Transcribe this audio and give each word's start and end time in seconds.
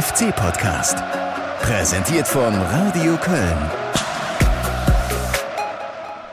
FC-Podcast. 0.00 0.96
Präsentiert 1.60 2.26
von 2.26 2.54
Radio 2.54 3.18
Köln. 3.18 3.58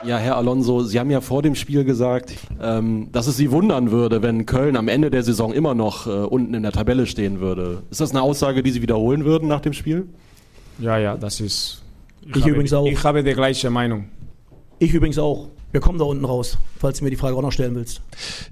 Ja, 0.06 0.18
Herr 0.18 0.38
Alonso, 0.38 0.84
Sie 0.84 0.98
haben 0.98 1.12
ja 1.12 1.20
vor 1.20 1.42
dem 1.42 1.54
Spiel 1.54 1.84
gesagt, 1.84 2.34
ähm, 2.62 3.10
dass 3.12 3.28
es 3.28 3.36
Sie 3.36 3.52
wundern 3.52 3.92
würde, 3.92 4.22
wenn 4.22 4.46
Köln 4.46 4.78
am 4.78 4.88
Ende 4.88 5.10
der 5.10 5.22
Saison 5.22 5.52
immer 5.52 5.76
noch 5.76 6.08
äh, 6.08 6.12
unten 6.12 6.54
in 6.54 6.64
der 6.64 6.72
Tabelle 6.72 7.08
stehen 7.08 7.42
würde. 7.42 7.84
Ist 7.92 8.00
das 8.00 8.12
eine 8.12 8.22
Aussage, 8.22 8.64
die 8.64 8.72
Sie 8.72 8.82
wiederholen 8.82 9.26
würden 9.26 9.50
nach 9.50 9.60
dem 9.60 9.74
Spiel? 9.74 10.08
Ja, 10.80 10.98
ja, 10.98 11.18
das 11.18 11.42
ist. 11.42 11.82
Ich, 12.22 12.38
ich 12.38 12.42
habe, 12.44 12.52
übrigens 12.52 12.72
auch. 12.72 12.86
Ich 12.86 13.04
habe 13.04 13.22
die 13.22 13.34
gleiche 13.34 13.70
Meinung. 13.70 14.06
Ich 14.80 14.94
übrigens 14.94 15.18
auch. 15.18 15.50
Wir 15.74 15.82
kommen 15.82 16.00
da 16.00 16.06
unten 16.06 16.24
raus, 16.24 16.58
falls 16.80 17.00
du 17.00 17.04
mir 17.04 17.10
die 17.10 17.18
Frage 17.18 17.36
auch 17.36 17.42
noch 17.42 17.52
stellen 17.52 17.76
willst. 17.76 18.02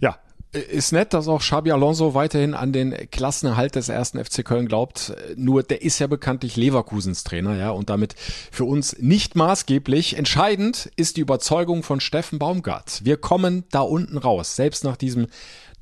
Ja, 0.02 0.18
ist 0.52 0.94
nett, 0.94 1.14
dass 1.14 1.28
auch 1.28 1.42
Xabi 1.42 1.72
Alonso 1.72 2.14
weiterhin 2.14 2.54
an 2.54 2.72
den 2.72 2.96
Klassenerhalt 3.12 3.76
des 3.76 3.90
ersten 3.90 4.24
FC 4.24 4.44
Köln 4.46 4.68
glaubt. 4.68 5.14
Nur 5.36 5.64
der 5.64 5.82
ist 5.82 6.00
ja 6.00 6.08
bekanntlich 6.08 6.56
Leverkusens 6.56 7.24
Trainer, 7.24 7.58
ja, 7.58 7.72
und 7.72 7.90
damit 7.90 8.16
für 8.52 8.66
uns 8.66 8.98
nicht 9.00 9.36
maßgeblich. 9.36 10.18
Entscheidend 10.18 10.90
ist 10.96 11.18
die 11.18 11.22
Überzeugung 11.22 11.84
von 11.84 12.00
Steffen 12.00 12.40
Baumgart. 12.40 13.02
Wir 13.04 13.18
kommen 13.18 13.66
da 13.72 13.82
unten 13.82 14.18
raus, 14.18 14.56
selbst 14.56 14.84
nach 14.84 14.96
diesem 14.96 15.28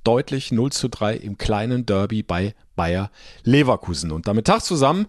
deutlich 0.03 0.52
0 0.52 0.71
zu 0.71 0.89
3 0.89 1.16
im 1.16 1.38
kleinen 1.38 1.85
Derby 1.85 2.23
bei 2.23 2.53
Bayer 2.75 3.11
Leverkusen. 3.44 4.11
Und 4.11 4.27
damit 4.27 4.48
Tag 4.48 4.61
zusammen. 4.61 5.05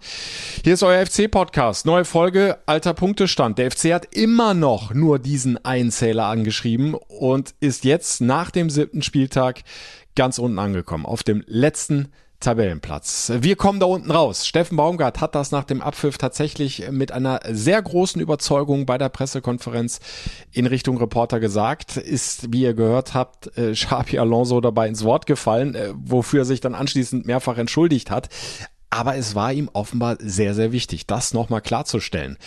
Hier 0.63 0.73
ist 0.73 0.83
euer 0.83 1.05
FC-Podcast. 1.05 1.85
Neue 1.85 2.05
Folge, 2.05 2.59
alter 2.65 2.93
Punktestand. 2.93 3.57
Der 3.57 3.71
FC 3.71 3.93
hat 3.93 4.15
immer 4.15 4.53
noch 4.53 4.93
nur 4.93 5.19
diesen 5.19 5.63
Einzähler 5.65 6.25
angeschrieben 6.25 6.93
und 6.93 7.55
ist 7.59 7.83
jetzt 7.83 8.21
nach 8.21 8.51
dem 8.51 8.69
siebten 8.69 9.01
Spieltag 9.01 9.63
ganz 10.15 10.39
unten 10.39 10.59
angekommen. 10.59 11.05
Auf 11.05 11.23
dem 11.23 11.43
letzten 11.47 12.09
Tabellenplatz. 12.39 13.31
Wir 13.39 13.55
kommen 13.55 13.79
da 13.79 13.85
unten 13.85 14.11
raus. 14.11 14.45
Steffen 14.45 14.77
Baumgart 14.77 15.21
hat 15.21 15.35
das 15.35 15.51
nach 15.51 15.63
dem 15.63 15.81
Abpfiff 15.81 16.17
tatsächlich 16.17 16.89
mit 16.91 17.11
einer 17.11 17.39
sehr 17.49 17.81
großen 17.81 18.21
Überzeugung 18.21 18.85
bei 18.85 18.97
der 18.97 19.09
Pressekonferenz 19.09 19.99
in 20.51 20.65
Richtung 20.65 20.97
Reporter 20.97 21.39
gesagt. 21.39 21.97
Ist, 21.97 22.53
wie 22.53 22.61
ihr 22.61 22.73
gehört 22.73 23.13
habt, 23.13 23.57
äh, 23.57 23.73
Xabi 23.73 24.19
Alonso 24.19 24.61
dabei 24.61 24.87
ins 24.87 25.03
Wort 25.03 25.25
gefallen, 25.25 25.75
äh, 25.75 25.93
wofür 25.95 26.41
er 26.41 26.45
sich 26.45 26.61
dann 26.61 26.75
anschließend 26.75 27.25
mehrfach 27.25 27.57
entschuldigt 27.57 28.11
hat. 28.11 28.29
Aber 28.89 29.15
es 29.15 29.35
war 29.35 29.51
ihm 29.51 29.69
offenbar 29.73 30.17
sehr, 30.19 30.53
sehr 30.53 30.71
wichtig, 30.71 31.07
das 31.07 31.33
nochmal 31.33 31.61
klarzustellen. 31.61 32.37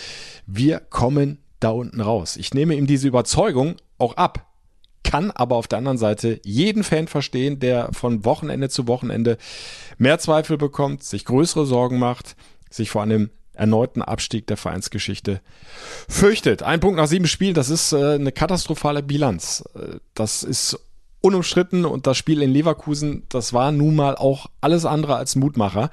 Wir 0.47 0.81
kommen 0.81 1.39
da 1.61 1.71
unten 1.71 2.01
raus. 2.01 2.37
Ich 2.37 2.55
nehme 2.55 2.75
ihm 2.75 2.87
diese 2.87 3.09
Überzeugung 3.09 3.77
auch 3.99 4.17
ab 4.17 4.47
kann 5.09 5.31
aber 5.31 5.57
auf 5.57 5.67
der 5.67 5.79
anderen 5.79 5.97
Seite 5.97 6.39
jeden 6.45 6.85
Fan 6.85 7.09
verstehen, 7.09 7.61
der 7.61 7.89
von 7.93 8.27
Wochenende 8.27 8.69
zu 8.69 8.87
Wochenende 8.89 9.39
mehr 9.97 10.19
Zweifel 10.19 10.59
bekommt, 10.59 11.03
sich 11.03 11.25
größere 11.25 11.65
Sorgen 11.65 11.99
macht, 11.99 12.37
sich 12.69 12.91
vor 12.91 13.03
einem 13.03 13.31
erneuten 13.55 14.03
Abstieg 14.03 14.47
der 14.47 14.59
Vereinsgeschichte 14.59 15.41
fürchtet. 16.09 16.63
Ein 16.63 16.81
Punkt 16.81 16.99
nach 16.99 17.07
sieben 17.07 17.27
Spielen, 17.27 17.55
das 17.55 17.71
ist 17.71 17.93
äh, 17.93 18.17
eine 18.17 18.33
katastrophale 18.33 19.03
Bilanz. 19.03 19.65
Äh, 19.75 19.97
das 20.13 20.43
ist 20.43 20.79
unumstritten 21.21 21.85
und 21.85 22.07
das 22.07 22.17
Spiel 22.17 22.43
in 22.43 22.51
Leverkusen, 22.51 23.25
das 23.29 23.53
war 23.53 23.73
nun 23.73 23.97
mal 23.97 24.17
auch 24.17 24.47
alles 24.61 24.85
andere 24.85 25.17
als 25.17 25.37
Mutmacher. 25.37 25.91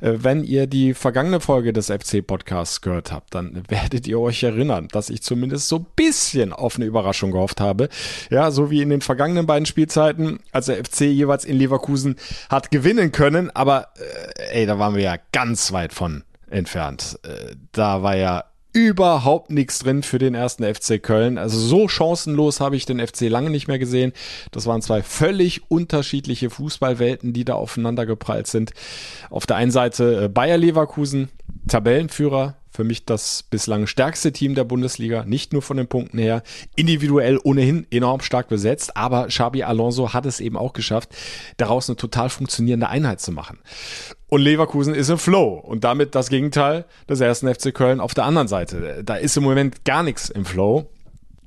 Äh, 0.00 0.14
wenn 0.18 0.44
ihr 0.44 0.66
die 0.66 0.94
vergangene 0.94 1.40
Folge 1.40 1.72
des 1.72 1.86
FC-Podcasts 1.86 2.80
gehört 2.80 3.12
habt, 3.12 3.34
dann 3.34 3.62
werdet 3.68 4.06
ihr 4.06 4.20
euch 4.20 4.42
erinnern, 4.42 4.88
dass 4.92 5.10
ich 5.10 5.22
zumindest 5.22 5.68
so 5.68 5.78
bisschen 5.78 6.52
auf 6.52 6.76
eine 6.76 6.84
Überraschung 6.84 7.30
gehofft 7.30 7.60
habe. 7.60 7.88
Ja, 8.30 8.50
so 8.50 8.70
wie 8.70 8.82
in 8.82 8.90
den 8.90 9.00
vergangenen 9.00 9.46
beiden 9.46 9.66
Spielzeiten, 9.66 10.40
als 10.52 10.66
der 10.66 10.84
FC 10.84 11.02
jeweils 11.02 11.44
in 11.44 11.56
Leverkusen 11.56 12.16
hat 12.50 12.70
gewinnen 12.70 13.12
können, 13.12 13.50
aber 13.50 13.88
äh, 13.96 14.60
ey, 14.60 14.66
da 14.66 14.78
waren 14.78 14.94
wir 14.94 15.02
ja 15.02 15.16
ganz 15.32 15.72
weit 15.72 15.92
von 15.92 16.24
entfernt. 16.50 17.18
Äh, 17.22 17.56
da 17.72 18.02
war 18.02 18.16
ja 18.16 18.44
überhaupt 18.76 19.50
nichts 19.50 19.78
drin 19.78 20.02
für 20.02 20.18
den 20.18 20.34
ersten 20.34 20.62
FC 20.62 21.02
Köln. 21.02 21.38
Also 21.38 21.58
so 21.58 21.88
chancenlos 21.88 22.60
habe 22.60 22.76
ich 22.76 22.84
den 22.84 23.04
FC 23.04 23.22
lange 23.22 23.48
nicht 23.48 23.68
mehr 23.68 23.78
gesehen. 23.78 24.12
Das 24.50 24.66
waren 24.66 24.82
zwei 24.82 25.02
völlig 25.02 25.70
unterschiedliche 25.70 26.50
Fußballwelten, 26.50 27.32
die 27.32 27.46
da 27.46 27.54
aufeinander 27.54 28.04
geprallt 28.04 28.48
sind. 28.48 28.72
Auf 29.30 29.46
der 29.46 29.56
einen 29.56 29.70
Seite 29.70 30.24
äh, 30.24 30.28
Bayer 30.28 30.58
Leverkusen, 30.58 31.30
Tabellenführer, 31.66 32.56
für 32.68 32.84
mich 32.84 33.06
das 33.06 33.44
bislang 33.44 33.86
stärkste 33.86 34.30
Team 34.32 34.54
der 34.54 34.64
Bundesliga, 34.64 35.24
nicht 35.24 35.54
nur 35.54 35.62
von 35.62 35.78
den 35.78 35.88
Punkten 35.88 36.18
her, 36.18 36.42
individuell 36.76 37.40
ohnehin 37.42 37.86
enorm 37.90 38.20
stark 38.20 38.48
besetzt, 38.48 38.94
aber 38.98 39.28
Xabi 39.28 39.62
Alonso 39.62 40.12
hat 40.12 40.26
es 40.26 40.38
eben 40.38 40.58
auch 40.58 40.74
geschafft, 40.74 41.08
daraus 41.56 41.88
eine 41.88 41.96
total 41.96 42.28
funktionierende 42.28 42.90
Einheit 42.90 43.22
zu 43.22 43.32
machen. 43.32 43.58
Und 44.28 44.40
Leverkusen 44.40 44.94
ist 44.94 45.08
im 45.08 45.18
Flow 45.18 45.54
und 45.54 45.84
damit 45.84 46.14
das 46.14 46.28
Gegenteil 46.28 46.84
des 47.08 47.20
ersten 47.20 47.52
FC 47.52 47.72
Köln 47.72 48.00
auf 48.00 48.12
der 48.14 48.24
anderen 48.24 48.48
Seite. 48.48 49.02
Da 49.04 49.14
ist 49.14 49.36
im 49.36 49.44
Moment 49.44 49.84
gar 49.84 50.02
nichts 50.02 50.30
im 50.30 50.44
Flow. 50.44 50.88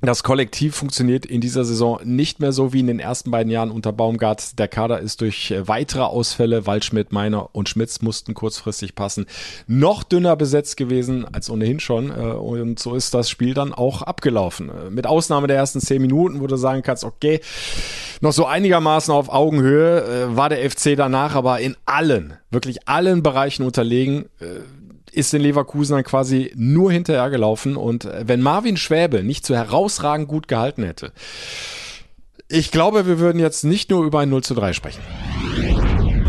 Das 0.02 0.22
Kollektiv 0.22 0.76
funktioniert 0.76 1.26
in 1.26 1.42
dieser 1.42 1.62
Saison 1.62 2.00
nicht 2.04 2.40
mehr 2.40 2.52
so 2.52 2.72
wie 2.72 2.80
in 2.80 2.86
den 2.86 3.00
ersten 3.00 3.30
beiden 3.30 3.52
Jahren 3.52 3.70
unter 3.70 3.92
Baumgart. 3.92 4.58
Der 4.58 4.66
Kader 4.66 4.98
ist 5.00 5.20
durch 5.20 5.50
äh, 5.50 5.68
weitere 5.68 6.04
Ausfälle, 6.04 6.66
Waldschmidt, 6.66 7.12
Meiner 7.12 7.54
und 7.54 7.68
Schmitz 7.68 8.00
mussten 8.00 8.32
kurzfristig 8.32 8.94
passen, 8.94 9.26
noch 9.66 10.02
dünner 10.02 10.36
besetzt 10.36 10.78
gewesen 10.78 11.26
als 11.30 11.50
ohnehin 11.50 11.80
schon. 11.80 12.10
Äh, 12.10 12.32
und 12.32 12.78
so 12.78 12.94
ist 12.94 13.12
das 13.12 13.28
Spiel 13.28 13.52
dann 13.52 13.74
auch 13.74 14.00
abgelaufen. 14.00 14.70
Äh, 14.70 14.88
mit 14.88 15.06
Ausnahme 15.06 15.48
der 15.48 15.56
ersten 15.56 15.80
zehn 15.80 16.00
Minuten, 16.00 16.40
wo 16.40 16.46
du 16.46 16.56
sagen 16.56 16.80
kannst, 16.80 17.04
okay, 17.04 17.40
noch 18.22 18.32
so 18.32 18.46
einigermaßen 18.46 19.12
auf 19.12 19.28
Augenhöhe, 19.28 20.36
war 20.36 20.48
der 20.48 20.70
FC 20.70 20.96
danach 20.96 21.34
aber 21.34 21.60
in 21.60 21.76
allen, 21.84 22.34
wirklich 22.50 22.86
allen 22.88 23.22
Bereichen 23.22 23.64
unterlegen 23.64 24.26
ist 25.12 25.34
in 25.34 25.42
Leverkusen 25.42 25.94
dann 25.94 26.04
quasi 26.04 26.52
nur 26.56 26.92
hinterhergelaufen. 26.92 27.76
Und 27.76 28.04
äh, 28.04 28.24
wenn 28.26 28.40
Marvin 28.40 28.76
Schwäbe 28.76 29.22
nicht 29.22 29.46
so 29.46 29.54
herausragend 29.54 30.28
gut 30.28 30.48
gehalten 30.48 30.82
hätte, 30.82 31.12
ich 32.48 32.70
glaube, 32.70 33.06
wir 33.06 33.18
würden 33.18 33.38
jetzt 33.38 33.64
nicht 33.64 33.90
nur 33.90 34.04
über 34.04 34.20
ein 34.20 34.28
0 34.28 34.42
zu 34.42 34.54
3 34.54 34.72
sprechen. 34.72 35.00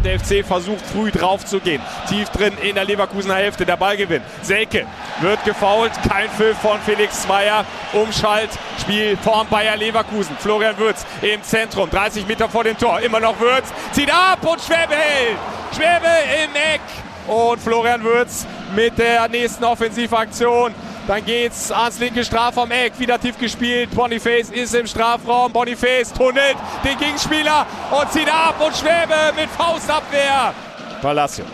Der 0.03 0.19
FC 0.19 0.43
versucht 0.43 0.83
früh 0.85 1.11
drauf 1.11 1.45
zu 1.45 1.59
gehen. 1.59 1.81
Tief 2.09 2.29
drin 2.29 2.53
in 2.63 2.73
der 2.73 2.85
Leverkusener 2.85 3.35
Hälfte. 3.35 3.65
Der 3.65 3.77
Ballgewinn. 3.77 4.21
Selke 4.41 4.87
wird 5.19 5.43
gefault. 5.45 5.91
Kein 6.09 6.27
Pfiff 6.29 6.57
von 6.57 6.79
Felix 6.79 7.21
Zweier. 7.21 7.65
Umschalt. 7.93 8.49
Spiel 8.79 9.15
vorm 9.17 9.47
Bayer 9.47 9.77
Leverkusen. 9.77 10.35
Florian 10.39 10.77
Würz 10.79 11.05
im 11.21 11.43
Zentrum. 11.43 11.89
30 11.89 12.27
Meter 12.27 12.49
vor 12.49 12.63
dem 12.63 12.77
Tor. 12.77 12.99
Immer 13.01 13.19
noch 13.19 13.39
Würz. 13.39 13.65
Zieht 13.91 14.11
ab 14.11 14.39
und 14.43 14.59
Schwäbe 14.61 14.95
hält. 14.95 15.37
Schwäbe 15.75 16.07
im 16.45 16.55
Eck. 16.55 16.81
Und 17.27 17.59
Florian 17.61 18.03
Würz 18.03 18.47
mit 18.75 18.97
der 18.97 19.27
nächsten 19.27 19.63
Offensivaktion. 19.63 20.73
Dann 21.07 21.25
geht's 21.25 21.71
ans 21.71 21.99
linke 21.99 22.23
Strafraum 22.23 22.71
Eck, 22.71 22.93
wieder 22.99 23.19
tief 23.19 23.37
gespielt. 23.37 23.89
Boniface 23.95 24.49
ist 24.49 24.75
im 24.75 24.87
Strafraum. 24.87 25.51
Boniface 25.51 26.13
tunnelt 26.13 26.55
den 26.83 26.97
Gegenspieler 26.97 27.65
und 27.91 28.11
zieht 28.11 28.31
ab 28.31 28.55
und 28.63 28.75
Schwäbe 28.75 29.33
mit 29.35 29.49
Faustabwehr. 29.49 30.53
Palacio 31.01 31.45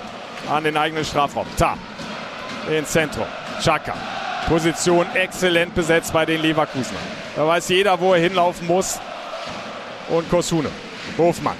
an 0.49 0.63
den 0.63 0.77
eigenen 0.77 1.05
Strafraum. 1.05 1.47
Ta 1.57 1.77
ins 2.69 2.91
Zentrum. 2.91 3.25
Chaka. 3.63 3.93
Position 4.47 5.05
exzellent 5.13 5.75
besetzt 5.75 6.13
bei 6.13 6.25
den 6.25 6.41
Leverkusenern. 6.41 7.03
Da 7.35 7.45
weiß 7.47 7.69
jeder, 7.69 7.99
wo 7.99 8.13
er 8.13 8.21
hinlaufen 8.21 8.67
muss. 8.67 8.99
Und 10.09 10.29
Kosune. 10.29 10.69
Hofmann. 11.17 11.57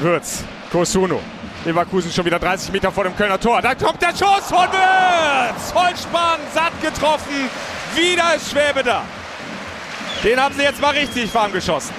Würz. 0.00 0.44
Kosuno. 0.70 1.20
Leverkusen 1.66 2.12
schon 2.12 2.24
wieder 2.24 2.38
30 2.38 2.72
Meter 2.72 2.92
vor 2.92 3.04
dem 3.04 3.16
Kölner 3.16 3.40
Tor. 3.40 3.60
Da 3.60 3.74
kommt 3.74 4.00
der 4.00 4.10
Schuss 4.10 4.46
von 4.46 4.68
Wirtz. 4.70 5.72
Vollspann, 5.72 6.38
satt 6.54 6.80
getroffen. 6.80 7.50
Wieder 7.96 8.36
ist 8.36 8.50
Schwäbe 8.52 8.84
da. 8.84 9.02
Den 10.22 10.40
haben 10.40 10.54
sie 10.54 10.62
jetzt 10.62 10.80
mal 10.80 10.94
richtig 10.94 11.34
warm 11.34 11.52
geschossen. 11.52 11.92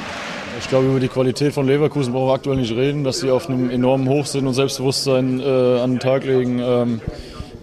Ich 0.58 0.70
glaube, 0.70 0.88
über 0.88 1.00
die 1.02 1.10
Qualität 1.10 1.54
von 1.54 1.68
Leverkusen 1.68 2.14
brauchen 2.14 2.30
wir 2.30 2.34
aktuell 2.34 2.58
nicht 2.58 2.72
reden. 2.72 3.04
Dass 3.04 3.20
sie 3.20 3.30
auf 3.30 3.50
einem 3.50 3.70
enormen 3.70 4.08
Hoch 4.08 4.26
sind 4.26 4.48
und 4.48 4.54
Selbstbewusstsein 4.54 5.42
äh, 5.42 5.44
an 5.82 5.92
den 5.92 6.00
Tag 6.00 6.24
legen, 6.24 6.60
ähm, 6.60 7.02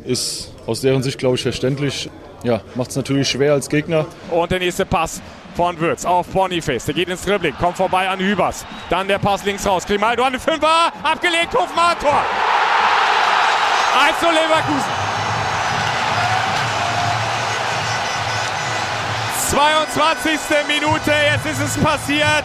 ist 0.04 0.52
aus 0.66 0.82
deren 0.82 1.02
Sicht, 1.02 1.18
glaube 1.18 1.36
ich, 1.36 1.42
verständlich. 1.42 2.10
Ja, 2.42 2.60
macht 2.74 2.90
es 2.90 2.96
natürlich 2.96 3.28
schwer 3.28 3.54
als 3.54 3.70
Gegner. 3.70 4.04
Und 4.30 4.50
der 4.50 4.58
nächste 4.58 4.84
Pass 4.84 5.22
von 5.54 5.78
Würz 5.78 6.04
auf 6.04 6.26
Boniface. 6.28 6.86
Der 6.86 6.94
geht 6.94 7.08
ins 7.08 7.22
Dribbling, 7.22 7.54
kommt 7.56 7.76
vorbei 7.76 8.08
an 8.08 8.18
Hübers. 8.18 8.66
Dann 8.90 9.08
der 9.08 9.18
Pass 9.18 9.44
links 9.44 9.66
raus. 9.66 9.86
Grimaldo 9.86 10.24
an 10.24 10.32
den 10.32 10.40
Fünfer, 10.40 10.92
abgelegt, 11.02 11.54
Hofmann, 11.54 11.98
Tor. 12.00 12.22
1 14.08 14.18
zu 14.18 14.26
Leverkusen. 14.26 15.04
22. 19.50 20.40
Minute, 20.66 21.12
jetzt 21.12 21.46
ist 21.46 21.60
es 21.60 21.82
passiert. 21.82 22.44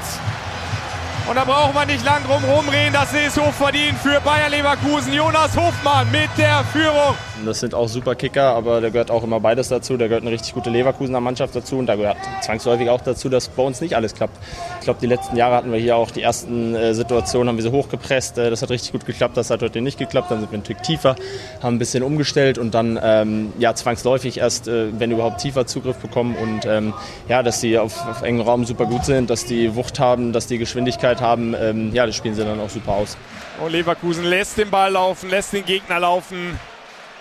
Und 1.30 1.36
da 1.36 1.44
braucht 1.44 1.76
man 1.76 1.86
nicht 1.86 2.04
lang 2.04 2.24
drum 2.24 2.44
rumreden. 2.44 2.92
Das 2.92 3.14
ist 3.14 3.40
hochverdient 3.40 4.00
für 4.00 4.20
Bayer 4.22 4.50
Leverkusen. 4.50 5.14
Jonas 5.14 5.56
Hofmann 5.56 6.10
mit 6.12 6.30
der 6.40 6.64
Führung. 6.74 7.14
Das 7.46 7.60
sind 7.60 7.76
auch 7.76 7.88
super 7.88 8.16
Kicker, 8.16 8.56
aber 8.56 8.82
da 8.82 8.90
gehört 8.90 9.12
auch 9.12 9.24
immer 9.24 9.40
beides 9.40 9.70
dazu. 9.70 9.96
Da 9.96 10.08
gehört 10.08 10.24
eine 10.24 10.32
richtig 10.32 10.56
gute 10.56 10.72
Leverkusener 10.72 11.22
Mannschaft 11.22 11.56
dazu 11.56 11.78
und 11.78 11.86
da 11.86 11.96
gehört 11.96 12.18
zwangsläufig 12.42 12.90
auch 12.90 13.02
dazu, 13.02 13.30
dass 13.30 13.48
bei 13.48 13.62
uns 13.62 13.80
nicht 13.80 13.96
alles 13.96 14.16
klappt. 14.16 14.38
Ich 14.80 14.86
glaube, 14.86 15.00
die 15.00 15.06
letzten 15.06 15.38
Jahre 15.38 15.56
hatten 15.56 15.72
wir 15.72 15.80
hier 15.80 15.96
auch 15.96 16.10
die 16.12 16.24
ersten 16.24 16.76
äh, 16.76 16.94
Situationen, 16.96 17.48
haben 17.48 17.58
wir 17.58 17.64
sie 17.64 17.72
hochgepresst. 17.72 18.40
Äh, 18.40 18.50
das 18.50 18.64
hat 18.64 18.72
richtig 18.72 18.92
gut 18.92 19.06
geklappt, 19.06 19.38
das 19.38 19.52
hat 19.52 19.62
heute 19.62 19.82
nicht 19.82 20.00
geklappt. 20.00 20.32
Dann 20.32 20.40
sind 20.40 20.52
wir 20.52 20.58
ein 20.58 20.66
Stück 20.66 20.84
tiefer, 20.84 21.16
haben 21.62 21.76
ein 21.76 21.80
bisschen 21.80 22.04
umgestellt 22.04 22.58
und 22.58 22.74
dann 22.74 23.00
ähm, 23.02 23.54
ja, 23.60 23.74
zwangsläufig 23.76 24.40
erst, 24.40 24.68
äh, 24.68 24.88
wenn 24.98 25.12
überhaupt 25.12 25.42
tiefer 25.42 25.68
Zugriff 25.68 25.98
bekommen 25.98 26.36
und 26.36 26.66
ähm, 26.66 26.94
ja, 27.30 27.44
dass 27.44 27.62
die 27.62 27.78
auf, 27.78 28.06
auf 28.08 28.24
engem 28.24 28.42
Raum 28.42 28.66
super 28.66 28.88
gut 28.88 29.06
sind, 29.06 29.30
dass 29.30 29.46
die 29.46 29.76
Wucht 29.76 30.00
haben, 30.00 30.34
dass 30.34 30.48
die 30.48 30.58
Geschwindigkeit 30.58 31.19
haben. 31.22 31.54
Ähm, 31.54 31.94
ja, 31.94 32.06
das 32.06 32.16
spielen 32.16 32.36
sie 32.36 32.44
dann 32.44 32.60
auch 32.60 32.70
super 32.70 32.94
aus. 32.94 33.18
Und 33.64 33.72
Leverkusen 33.72 34.24
lässt 34.24 34.58
den 34.58 34.70
Ball 34.70 34.92
laufen, 34.92 35.30
lässt 35.30 35.54
den 35.54 35.66
Gegner 35.66 36.00
laufen 36.00 36.58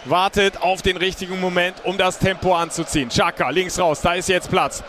wartet 0.05 0.61
auf 0.63 0.83
den 0.83 0.97
richtigen 0.97 1.41
Moment, 1.41 1.85
um 1.85 1.99
das 1.99 2.19
Tempo 2.19 2.55
anzuziehen. 2.55 3.09
Chaka 3.09 3.51
links 3.51 3.79
raus, 3.79 4.01
da 4.01 4.15
ist 4.15 4.29
jetzt 4.29 4.51
Platz 4.51 4.83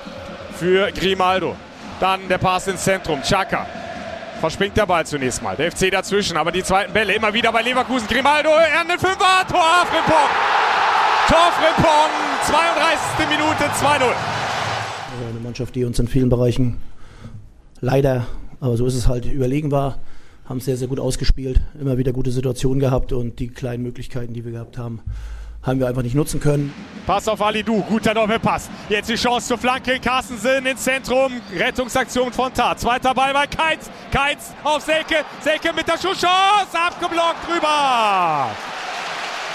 für 0.57 0.91
Grimaldo. 0.91 1.55
Dann 1.99 2.27
der 2.29 2.37
Pass 2.37 2.67
ins 2.67 2.83
Zentrum. 2.83 3.21
Chaka 3.21 3.65
verspringt 4.39 4.77
der 4.77 4.85
Ball 4.85 5.05
zunächst 5.05 5.41
mal. 5.41 5.55
Der 5.55 5.71
FC 5.71 5.91
dazwischen, 5.91 6.37
aber 6.37 6.51
die 6.51 6.63
zweiten 6.63 6.93
Bälle 6.93 7.13
immer 7.13 7.33
wieder 7.33 7.51
bei 7.51 7.61
Leverkusen. 7.61 8.07
Grimaldo, 8.07 8.49
er 8.49 8.85
den 8.85 8.99
Fünfer, 8.99 9.45
Tor 9.49 9.85
Frimpong. 9.85 10.29
Tor 11.27 11.51
Frimpong, 11.59 12.09
32. 12.45 13.29
Minute, 13.29 13.63
2-0. 13.65 14.13
Eine 15.29 15.39
Mannschaft, 15.43 15.75
die 15.75 15.83
uns 15.83 15.99
in 15.99 16.07
vielen 16.07 16.29
Bereichen 16.29 16.81
leider, 17.81 18.25
aber 18.59 18.77
so 18.77 18.85
ist 18.85 18.95
es 18.95 19.07
halt, 19.07 19.25
überlegen 19.25 19.71
war 19.71 19.99
haben 20.49 20.59
sehr, 20.59 20.77
sehr 20.77 20.87
gut 20.87 20.99
ausgespielt, 20.99 21.61
immer 21.79 21.97
wieder 21.99 22.11
gute 22.11 22.31
Situationen 22.31 22.79
gehabt 22.79 23.13
und 23.13 23.39
die 23.39 23.49
kleinen 23.49 23.83
Möglichkeiten, 23.83 24.33
die 24.33 24.43
wir 24.43 24.51
gehabt 24.51 24.79
haben, 24.79 24.99
haben 25.61 25.79
wir 25.79 25.87
einfach 25.87 26.01
nicht 26.01 26.15
nutzen 26.15 26.39
können. 26.39 26.73
Pass 27.05 27.27
auf 27.27 27.41
Alidu, 27.41 27.83
guter 27.83 28.13
Doppelpass. 28.13 28.69
Jetzt 28.87 29.09
die 29.09 29.15
Chance 29.15 29.49
zur 29.49 29.57
Flanke. 29.57 29.99
Carstensen 29.99 30.65
ins 30.65 30.83
Zentrum. 30.83 31.33
Rettungsaktion 31.55 32.31
von 32.31 32.53
Tat. 32.53 32.79
Zweiter 32.79 33.13
Ball 33.13 33.33
bei 33.33 33.45
Keitz. 33.45 33.91
Keitz 34.09 34.53
auf 34.63 34.81
Selke. 34.83 35.17
Selke 35.41 35.73
mit 35.73 35.85
der 35.85 35.97
Schusschance. 35.97 36.73
Abgeblockt 36.73 37.45
drüber. 37.45 38.49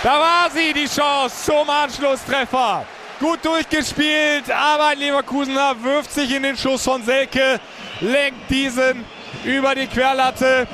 Da 0.02 0.20
war 0.20 0.50
sie, 0.54 0.74
die 0.74 0.86
Chance 0.86 1.46
zum 1.46 1.68
Anschlusstreffer. 1.68 2.84
Gut 3.20 3.38
durchgespielt, 3.42 4.50
aber 4.50 4.88
ein 4.88 4.98
Leverkusener 4.98 5.76
wirft 5.82 6.12
sich 6.12 6.34
in 6.34 6.42
den 6.42 6.56
Schuss 6.56 6.82
von 6.82 7.02
Selke, 7.04 7.60
lenkt 8.00 8.50
diesen 8.50 9.04
über 9.44 9.74
die 9.74 9.86
Querlatte. 9.86 10.66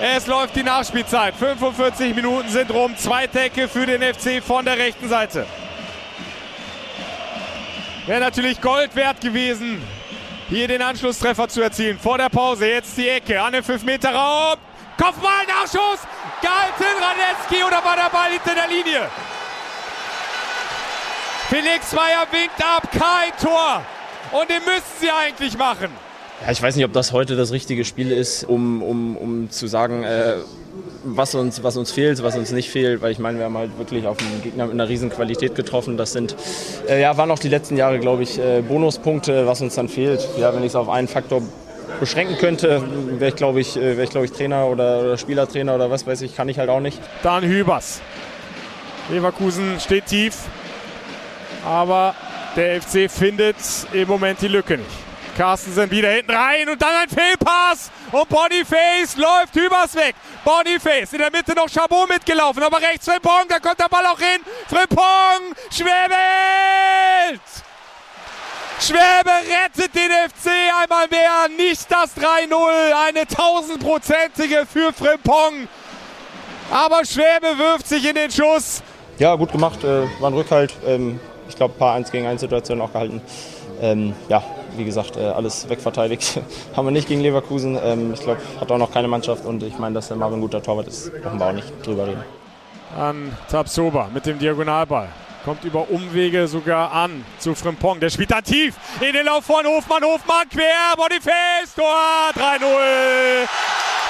Es 0.00 0.26
läuft 0.26 0.54
die 0.54 0.62
Nachspielzeit. 0.62 1.34
45 1.34 2.14
Minuten 2.14 2.48
sind 2.48 2.70
rum. 2.70 2.96
Zweite 2.96 3.40
Ecke 3.40 3.68
für 3.68 3.84
den 3.84 4.02
FC 4.02 4.42
von 4.42 4.64
der 4.64 4.78
rechten 4.78 5.08
Seite. 5.08 5.46
Wäre 8.06 8.20
natürlich 8.20 8.60
Gold 8.60 8.94
wert 8.96 9.20
gewesen, 9.20 9.82
hier 10.48 10.68
den 10.68 10.80
Anschlusstreffer 10.80 11.48
zu 11.48 11.60
erzielen. 11.60 11.98
Vor 11.98 12.16
der 12.16 12.28
Pause 12.28 12.68
jetzt 12.68 12.96
die 12.96 13.08
Ecke 13.08 13.40
an 13.42 13.52
den 13.52 13.62
5-Meter-Raum. 13.62 14.56
Kopfball, 14.96 15.46
Nachschuss. 15.46 16.00
Gehalten, 16.40 17.02
Radetzky 17.02 17.62
oder 17.64 17.84
war 17.84 17.96
der 17.96 18.08
Ball 18.10 18.30
hinter 18.30 18.54
der 18.54 18.68
Linie? 18.68 19.08
Felix 21.50 21.92
Meyer 21.92 22.26
winkt 22.30 22.62
ab, 22.62 22.88
kein 22.92 23.36
Tor. 23.42 23.82
Und 24.32 24.48
den 24.48 24.64
müssen 24.64 24.84
sie 25.00 25.10
eigentlich 25.10 25.56
machen. 25.58 26.07
Ja, 26.44 26.52
ich 26.52 26.62
weiß 26.62 26.76
nicht, 26.76 26.84
ob 26.84 26.92
das 26.92 27.12
heute 27.12 27.34
das 27.34 27.50
richtige 27.50 27.84
Spiel 27.84 28.12
ist, 28.12 28.44
um, 28.44 28.80
um, 28.82 29.16
um 29.16 29.50
zu 29.50 29.66
sagen, 29.66 30.04
äh, 30.04 30.34
was, 31.02 31.34
uns, 31.34 31.64
was 31.64 31.76
uns 31.76 31.90
fehlt, 31.90 32.22
was 32.22 32.36
uns 32.36 32.52
nicht 32.52 32.70
fehlt, 32.70 33.02
weil 33.02 33.10
ich 33.10 33.18
meine, 33.18 33.38
wir 33.38 33.46
haben 33.46 33.56
halt 33.56 33.76
wirklich 33.76 34.06
auf 34.06 34.18
einen 34.20 34.42
Gegner 34.42 34.66
mit 34.66 34.74
einer 34.74 34.88
riesen 34.88 35.10
Qualität 35.10 35.56
getroffen. 35.56 35.96
Das 35.96 36.12
sind, 36.12 36.36
äh, 36.88 37.00
ja, 37.00 37.16
waren 37.16 37.30
auch 37.32 37.40
die 37.40 37.48
letzten 37.48 37.76
Jahre, 37.76 37.98
glaube 37.98 38.22
ich, 38.22 38.38
äh, 38.38 38.62
Bonuspunkte, 38.62 39.46
was 39.46 39.60
uns 39.60 39.74
dann 39.74 39.88
fehlt. 39.88 40.26
Ja, 40.38 40.54
wenn 40.54 40.62
ich 40.62 40.68
es 40.68 40.76
auf 40.76 40.88
einen 40.88 41.08
Faktor 41.08 41.42
beschränken 41.98 42.36
könnte, 42.38 42.82
wäre 43.18 43.30
ich, 43.30 43.36
glaube 43.36 43.60
ich, 43.60 43.76
äh, 43.76 43.96
wär 43.96 44.04
ich, 44.04 44.10
glaub 44.10 44.22
ich, 44.22 44.30
Trainer 44.30 44.66
oder, 44.66 45.00
oder 45.00 45.18
Spielertrainer 45.18 45.74
oder 45.74 45.90
was 45.90 46.06
weiß 46.06 46.22
ich, 46.22 46.36
kann 46.36 46.48
ich 46.48 46.58
halt 46.60 46.70
auch 46.70 46.80
nicht. 46.80 47.00
Dann 47.24 47.42
Hübers. 47.42 48.00
Leverkusen 49.10 49.80
steht 49.80 50.06
tief, 50.06 50.36
aber 51.64 52.14
der 52.54 52.80
FC 52.80 53.10
findet 53.10 53.56
im 53.92 54.06
Moment 54.06 54.40
die 54.40 54.48
Lücke 54.48 54.76
nicht. 54.76 55.07
Carstensen 55.38 55.88
wieder 55.88 56.10
hinten 56.10 56.32
rein 56.32 56.68
und 56.68 56.82
dann 56.82 56.94
ein 56.96 57.08
Fehlpass. 57.08 57.92
Und 58.10 58.28
Boniface 58.28 59.16
läuft 59.16 59.54
übers 59.54 59.94
weg. 59.94 60.16
Boniface 60.44 61.12
in 61.12 61.20
der 61.20 61.30
Mitte 61.30 61.54
noch 61.54 61.68
Chabot 61.68 62.08
mitgelaufen, 62.08 62.60
aber 62.60 62.78
rechts 62.78 63.04
Frimpong, 63.04 63.46
da 63.48 63.60
kommt 63.60 63.78
der 63.78 63.88
Ball 63.88 64.04
auch 64.06 64.18
hin. 64.18 64.42
Frimpong, 64.66 65.54
schwebelt! 65.70 67.40
Schwäbe 68.80 69.30
rettet 69.30 69.94
den 69.94 70.10
FC 70.10 70.50
einmal 70.82 71.06
mehr. 71.08 71.48
Nicht 71.56 71.86
das 71.88 72.16
3-0, 72.16 73.06
eine 73.06 73.26
tausendprozentige 73.26 74.66
für 74.66 74.92
Frimpong. 74.92 75.68
Aber 76.70 77.04
Schwäbe 77.04 77.58
wirft 77.58 77.86
sich 77.86 78.08
in 78.08 78.16
den 78.16 78.30
Schuss. 78.30 78.82
Ja, 79.18 79.36
gut 79.36 79.52
gemacht, 79.52 79.84
äh, 79.84 80.02
war 80.20 80.30
ein 80.30 80.34
Rückhalt. 80.34 80.74
Ähm, 80.84 81.20
ich 81.48 81.54
glaube, 81.54 81.74
ein 81.74 81.78
paar 81.78 81.94
1 81.94 82.10
gegen 82.10 82.26
1 82.26 82.40
Situationen 82.40 82.82
auch 82.82 82.92
gehalten. 82.92 83.20
Ähm, 83.80 84.14
ja, 84.28 84.42
wie 84.78 84.84
gesagt, 84.84 85.16
äh, 85.16 85.26
alles 85.26 85.68
wegverteidigt. 85.68 86.40
Haben 86.76 86.86
wir 86.86 86.92
nicht 86.92 87.08
gegen 87.08 87.20
Leverkusen. 87.20 87.78
Ähm, 87.82 88.14
ich 88.14 88.20
glaube, 88.20 88.40
hat 88.60 88.70
auch 88.70 88.78
noch 88.78 88.92
keine 88.92 89.08
Mannschaft 89.08 89.44
und 89.44 89.62
ich 89.62 89.78
meine, 89.78 89.94
dass 89.96 90.08
der 90.08 90.16
Marvin 90.16 90.38
ein 90.38 90.42
guter 90.42 90.62
Torwart 90.62 90.86
ist, 90.88 91.12
brauchen 91.22 91.38
wir 91.38 91.46
auch 91.46 91.52
nicht 91.52 91.86
drüber 91.86 92.06
reden. 92.06 92.24
An 92.96 93.36
Tabsoba 93.50 94.08
mit 94.12 94.24
dem 94.24 94.38
Diagonalball. 94.38 95.08
Kommt 95.44 95.64
über 95.64 95.88
Umwege 95.90 96.48
sogar 96.48 96.92
an 96.92 97.24
zu 97.38 97.54
Frimpong. 97.54 98.00
Der 98.00 98.10
spielt 98.10 98.30
dann 98.30 98.42
tief 98.42 98.74
in 99.00 99.12
den 99.12 99.26
Lauf 99.26 99.44
von 99.44 99.64
Hofmann. 99.64 100.02
Hofmann 100.02 100.48
quer. 100.50 100.94
Boniface. 100.96 101.74
Tor 101.76 102.32
3-0. 102.34 103.46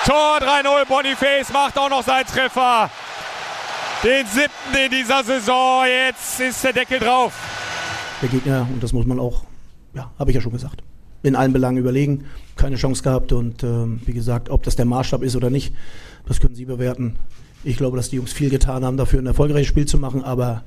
Tor 0.06 0.38
3-0. 0.38 0.84
Boniface 0.86 1.52
macht 1.52 1.78
auch 1.78 1.90
noch 1.90 2.02
seinen 2.02 2.26
Treffer. 2.26 2.90
Den 4.02 4.26
siebten 4.26 4.76
in 4.84 4.90
dieser 4.90 5.22
Saison. 5.22 5.84
Jetzt 5.86 6.40
ist 6.40 6.64
der 6.64 6.72
Deckel 6.72 6.98
drauf. 6.98 7.32
Der 8.22 8.28
Gegner, 8.28 8.66
und 8.72 8.82
das 8.82 8.92
muss 8.92 9.06
man 9.06 9.20
auch 9.20 9.42
ja, 9.98 10.12
habe 10.18 10.30
ich 10.30 10.34
ja 10.36 10.40
schon 10.40 10.52
gesagt. 10.52 10.82
In 11.22 11.34
allen 11.34 11.52
Belangen 11.52 11.78
überlegen, 11.78 12.24
keine 12.54 12.76
Chance 12.76 13.02
gehabt 13.02 13.32
und 13.32 13.64
ähm, 13.64 14.00
wie 14.06 14.12
gesagt, 14.12 14.48
ob 14.48 14.62
das 14.62 14.76
der 14.76 14.84
Maßstab 14.84 15.22
ist 15.22 15.34
oder 15.34 15.50
nicht, 15.50 15.74
das 16.26 16.38
können 16.38 16.54
Sie 16.54 16.64
bewerten. 16.64 17.16
Ich 17.64 17.76
glaube, 17.76 17.96
dass 17.96 18.08
die 18.08 18.16
Jungs 18.16 18.32
viel 18.32 18.50
getan 18.50 18.84
haben, 18.84 18.96
dafür 18.96 19.20
ein 19.20 19.26
erfolgreiches 19.26 19.66
Spiel 19.66 19.86
zu 19.86 19.98
machen, 19.98 20.22
aber 20.22 20.62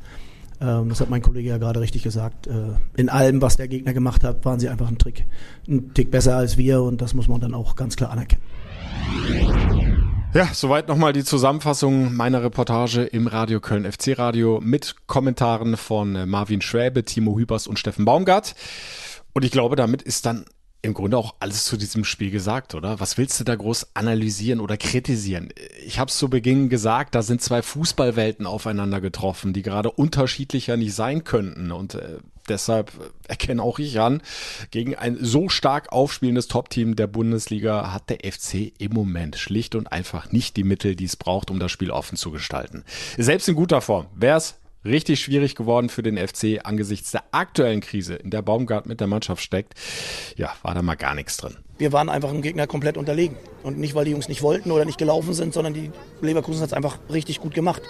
ähm, 0.60 0.90
das 0.90 1.00
hat 1.00 1.10
mein 1.10 1.22
Kollege 1.22 1.48
ja 1.48 1.58
gerade 1.58 1.80
richtig 1.80 2.04
gesagt. 2.04 2.48
Äh, 2.48 2.74
in 2.98 3.08
allem, 3.08 3.42
was 3.42 3.56
der 3.56 3.70
Gegner 3.70 3.94
gemacht 3.94 4.26
hat, 4.26 4.44
waren 4.44 4.60
sie 4.60 4.68
einfach 4.68 4.90
ein 4.90 4.98
Trick, 4.98 5.26
ein 5.70 5.94
Tick 5.94 6.12
besser 6.12 6.36
als 6.36 6.58
wir 6.58 6.82
und 6.82 7.02
das 7.02 7.14
muss 7.14 7.30
man 7.30 7.40
dann 7.40 7.54
auch 7.54 7.78
ganz 7.78 7.96
klar 7.96 8.12
anerkennen. 8.12 8.44
Ja, 10.34 10.48
soweit 10.54 10.88
nochmal 10.88 11.12
die 11.12 11.26
Zusammenfassung 11.26 12.14
meiner 12.16 12.42
Reportage 12.44 13.04
im 13.04 13.28
Radio 13.28 13.60
Köln 13.60 13.90
FC 13.90 14.18
Radio 14.18 14.62
mit 14.62 14.96
Kommentaren 15.06 15.76
von 15.76 16.30
Marvin 16.30 16.62
Schwäbe, 16.62 17.04
Timo 17.04 17.38
Hübers 17.38 17.68
und 17.68 17.80
Steffen 17.80 18.06
Baumgart. 18.06 18.56
Und 19.34 19.46
ich 19.46 19.52
glaube, 19.52 19.76
damit 19.76 20.02
ist 20.02 20.26
dann 20.26 20.46
im 20.84 20.94
Grunde 20.94 21.18
auch 21.18 21.36
alles 21.40 21.66
zu 21.66 21.78
diesem 21.78 22.04
Spiel 22.04 22.32
gesagt, 22.32 22.74
oder? 22.74 23.00
Was 23.00 23.18
willst 23.18 23.40
du 23.40 23.44
da 23.44 23.56
groß 23.56 23.90
analysieren 23.94 24.60
oder 24.60 24.78
kritisieren? 24.78 25.50
Ich 25.86 26.00
habe 26.00 26.10
es 26.10 26.18
zu 26.18 26.28
Beginn 26.28 26.70
gesagt, 26.70 27.14
da 27.14 27.22
sind 27.22 27.42
zwei 27.42 27.62
Fußballwelten 27.62 28.48
aufeinander 28.48 29.00
getroffen, 29.00 29.54
die 29.54 29.62
gerade 29.62 29.92
unterschiedlicher 29.92 30.78
nicht 30.78 30.96
sein 30.96 31.24
könnten. 31.24 31.72
Und 31.72 31.94
äh, 31.94 32.18
deshalb 32.50 32.92
erkenne 33.28 33.62
auch 33.62 33.78
ich 33.78 34.00
an, 34.00 34.24
gegen 34.72 34.96
ein 34.96 35.18
so 35.22 35.50
stark 35.50 35.92
aufspielendes 35.92 36.48
Top-Team 36.48 36.96
der 36.96 37.08
Bundesliga 37.08 37.94
hat 37.94 38.10
der 38.10 38.32
FC 38.32 38.74
im 38.80 38.94
Moment 38.94 39.38
schlicht 39.38 39.76
und 39.76 39.92
einfach 39.92 40.32
nicht 40.32 40.58
die 40.58 40.64
Mittel, 40.64 40.96
die 40.96 41.06
es 41.06 41.16
braucht, 41.16 41.52
um 41.52 41.60
das 41.60 41.72
Spiel 41.72 41.92
offen 41.92 42.18
zu 42.18 42.32
gestalten. 42.32 42.84
Selbst 43.20 43.48
in 43.48 43.56
guter 43.56 43.82
Form 43.82 44.08
wäre 44.16 44.38
es 44.38 44.56
richtig 44.86 45.20
schwierig 45.20 45.56
geworden 45.56 45.90
für 45.90 46.04
den 46.04 46.18
FC 46.18 46.60
angesichts 46.64 47.12
der 47.12 47.24
aktuellen 47.32 47.82
Krise, 47.82 48.16
in 48.16 48.32
der 48.32 48.42
Baumgart 48.42 48.86
mit 48.86 49.00
der 49.00 49.08
Mannschaft 49.08 49.44
steckt. 49.44 49.74
Ja, 50.36 50.54
war 50.64 50.74
da 50.74 50.82
mal 50.82 50.96
gar 50.96 51.16
nichts 51.16 51.38
drin. 51.38 51.58
Wir 51.78 51.92
waren 51.92 52.10
einfach 52.10 52.32
im 52.32 52.42
Gegner 52.42 52.68
komplett 52.68 52.98
unterlegen. 52.98 53.36
Und 53.64 53.80
nicht, 53.80 53.96
weil 53.96 54.06
die 54.06 54.12
Jungs 54.12 54.28
nicht 54.28 54.42
wollten 54.42 54.72
oder 54.72 54.86
nicht 54.86 54.98
gelaufen 54.98 55.34
sind, 55.34 55.54
sondern 55.54 55.74
die 55.74 55.92
Leverkusen 56.22 56.62
hat 56.62 56.68
es 56.68 56.74
einfach 56.74 57.00
richtig 57.12 57.40
gut 57.40 57.54
gemacht. 57.54 57.82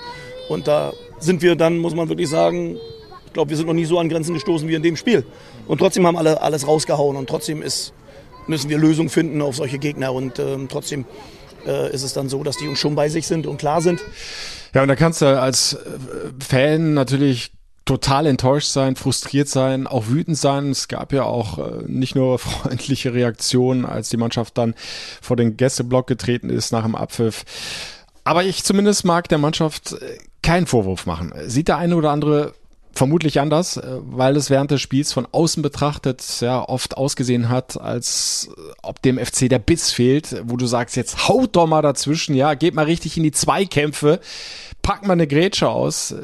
Und 0.50 0.68
da 0.68 0.94
sind 1.20 1.42
wir 1.42 1.56
dann, 1.56 1.78
muss 1.78 1.96
man 1.96 2.10
wirklich 2.10 2.30
sagen, 2.30 2.78
ich 3.26 3.34
glaube, 3.34 3.50
wir 3.50 3.58
sind 3.58 3.68
noch 3.68 3.74
nie 3.74 3.86
so 3.86 3.98
an 4.00 4.10
Grenzen 4.10 4.34
gestoßen 4.34 4.68
wie 4.68 4.76
in 4.76 4.84
dem 4.84 4.98
Spiel. 4.98 5.26
Und 5.68 5.78
trotzdem 5.78 6.06
haben 6.06 6.18
alle 6.18 6.42
alles 6.42 6.68
rausgehauen 6.68 7.16
und 7.16 7.30
trotzdem 7.30 7.62
ist, 7.62 7.94
müssen 8.48 8.70
wir 8.70 8.78
Lösungen 8.78 9.10
finden 9.10 9.42
auf 9.42 9.56
solche 9.56 9.80
Gegner. 9.80 10.12
Und 10.14 10.40
ähm, 10.40 10.68
trotzdem 10.70 11.06
äh, 11.66 11.94
ist 11.94 12.04
es 12.04 12.12
dann 12.14 12.28
so, 12.28 12.44
dass 12.44 12.58
die 12.58 12.66
Jungs 12.66 12.80
schon 12.80 12.96
bei 12.96 13.08
sich 13.08 13.28
sind 13.28 13.48
und 13.48 13.58
klar 13.58 13.82
sind. 13.82 14.02
Ja, 14.74 14.82
und 14.82 14.88
da 14.88 14.96
kannst 14.96 15.22
du 15.22 15.40
als 15.40 15.74
äh, 15.74 15.80
Fan 16.40 16.94
natürlich 16.94 17.52
total 17.86 18.26
enttäuscht 18.26 18.70
sein, 18.70 18.96
frustriert 18.96 19.50
sein, 19.50 19.88
auch 19.88 20.08
wütend 20.08 20.38
sein. 20.38 20.70
Es 20.70 20.88
gab 20.88 21.12
ja 21.14 21.24
auch 21.24 21.58
äh, 21.58 21.84
nicht 21.88 22.16
nur 22.16 22.40
freundliche 22.40 23.14
Reaktionen, 23.14 23.86
als 23.86 24.10
die 24.10 24.18
Mannschaft 24.18 24.58
dann 24.58 24.76
vor 25.22 25.36
den 25.36 25.58
Gästeblock 25.58 26.08
getreten 26.08 26.50
ist 26.50 26.72
nach 26.72 26.84
dem 26.84 26.96
Abpfiff. 26.96 27.44
Aber 28.24 28.44
ich 28.44 28.64
zumindest 28.64 29.04
mag 29.04 29.28
der 29.30 29.40
Mannschaft 29.40 29.94
äh, 29.94 30.18
keinen 30.44 30.68
Vorwurf 30.68 31.06
machen. 31.06 31.34
Sieht 31.48 31.68
der 31.68 31.78
eine 31.78 31.96
oder 31.96 32.12
andere 32.12 32.54
vermutlich 32.94 33.40
anders, 33.40 33.78
äh, 33.78 33.98
weil 34.02 34.36
es 34.36 34.50
während 34.50 34.72
des 34.72 34.82
Spiels 34.82 35.14
von 35.14 35.28
außen 35.32 35.64
betrachtet 35.64 36.24
ja 36.42 36.68
oft 36.68 36.98
ausgesehen 36.98 37.50
hat, 37.50 37.80
als 37.80 38.50
ob 38.82 39.02
dem 39.02 39.18
FC 39.18 39.50
der 39.50 39.60
Biss 39.60 39.92
fehlt, 39.92 40.44
wo 40.46 40.58
du 40.58 40.66
sagst, 40.66 40.96
jetzt 40.96 41.28
haut 41.28 41.56
doch 41.56 41.68
mal 41.68 41.82
dazwischen, 41.82 42.36
ja, 42.36 42.54
geht 42.54 42.76
mal 42.76 42.86
richtig 42.86 43.18
in 43.18 43.24
die 43.24 43.32
Zweikämpfe, 43.32 44.20
pack 44.82 45.06
mal 45.06 45.14
eine 45.14 45.28
Grätsche 45.28 45.70
aus. 45.70 46.16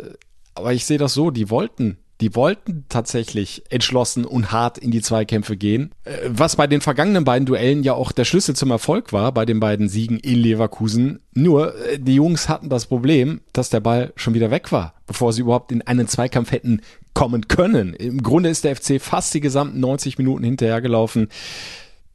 Aber 0.56 0.74
ich 0.74 0.86
sehe 0.86 0.98
das 0.98 1.14
so, 1.14 1.30
die 1.30 1.50
wollten 1.50 1.98
die 2.22 2.36
wollten 2.36 2.86
tatsächlich 2.90 3.64
entschlossen 3.70 4.26
und 4.26 4.52
hart 4.52 4.78
in 4.78 4.92
die 4.92 5.02
Zweikämpfe 5.02 5.56
gehen. 5.56 5.92
Äh, 6.04 6.18
was 6.28 6.56
bei 6.56 6.68
den 6.68 6.82
vergangenen 6.82 7.24
beiden 7.24 7.46
Duellen 7.46 7.84
ja 7.84 7.94
auch 7.94 8.12
der 8.12 8.26
Schlüssel 8.26 8.56
zum 8.56 8.72
Erfolg 8.72 9.14
war, 9.14 9.32
bei 9.32 9.46
den 9.46 9.60
beiden 9.60 9.88
Siegen 9.88 10.20
in 10.20 10.40
Leverkusen. 10.40 11.20
Nur, 11.34 11.76
äh, 11.86 12.00
die 12.00 12.16
Jungs 12.16 12.50
hatten 12.50 12.70
das 12.70 12.88
Problem, 12.88 13.42
dass 13.54 13.70
der 13.70 13.80
Ball 13.80 14.14
schon 14.16 14.34
wieder 14.34 14.52
weg 14.52 14.72
war, 14.72 14.94
bevor 15.06 15.34
sie 15.34 15.42
überhaupt 15.42 15.72
in 15.72 15.82
einen 15.84 16.08
Zweikampf 16.08 16.52
hätten 16.52 16.82
kommen 17.14 17.48
können. 17.48 17.94
Im 17.94 18.24
Grunde 18.24 18.50
ist 18.50 18.64
der 18.64 18.76
FC 18.76 19.02
fast 19.02 19.34
die 19.34 19.42
gesamten 19.42 19.80
90 19.80 20.18
Minuten 20.18 20.44
hinterhergelaufen. 20.44 21.30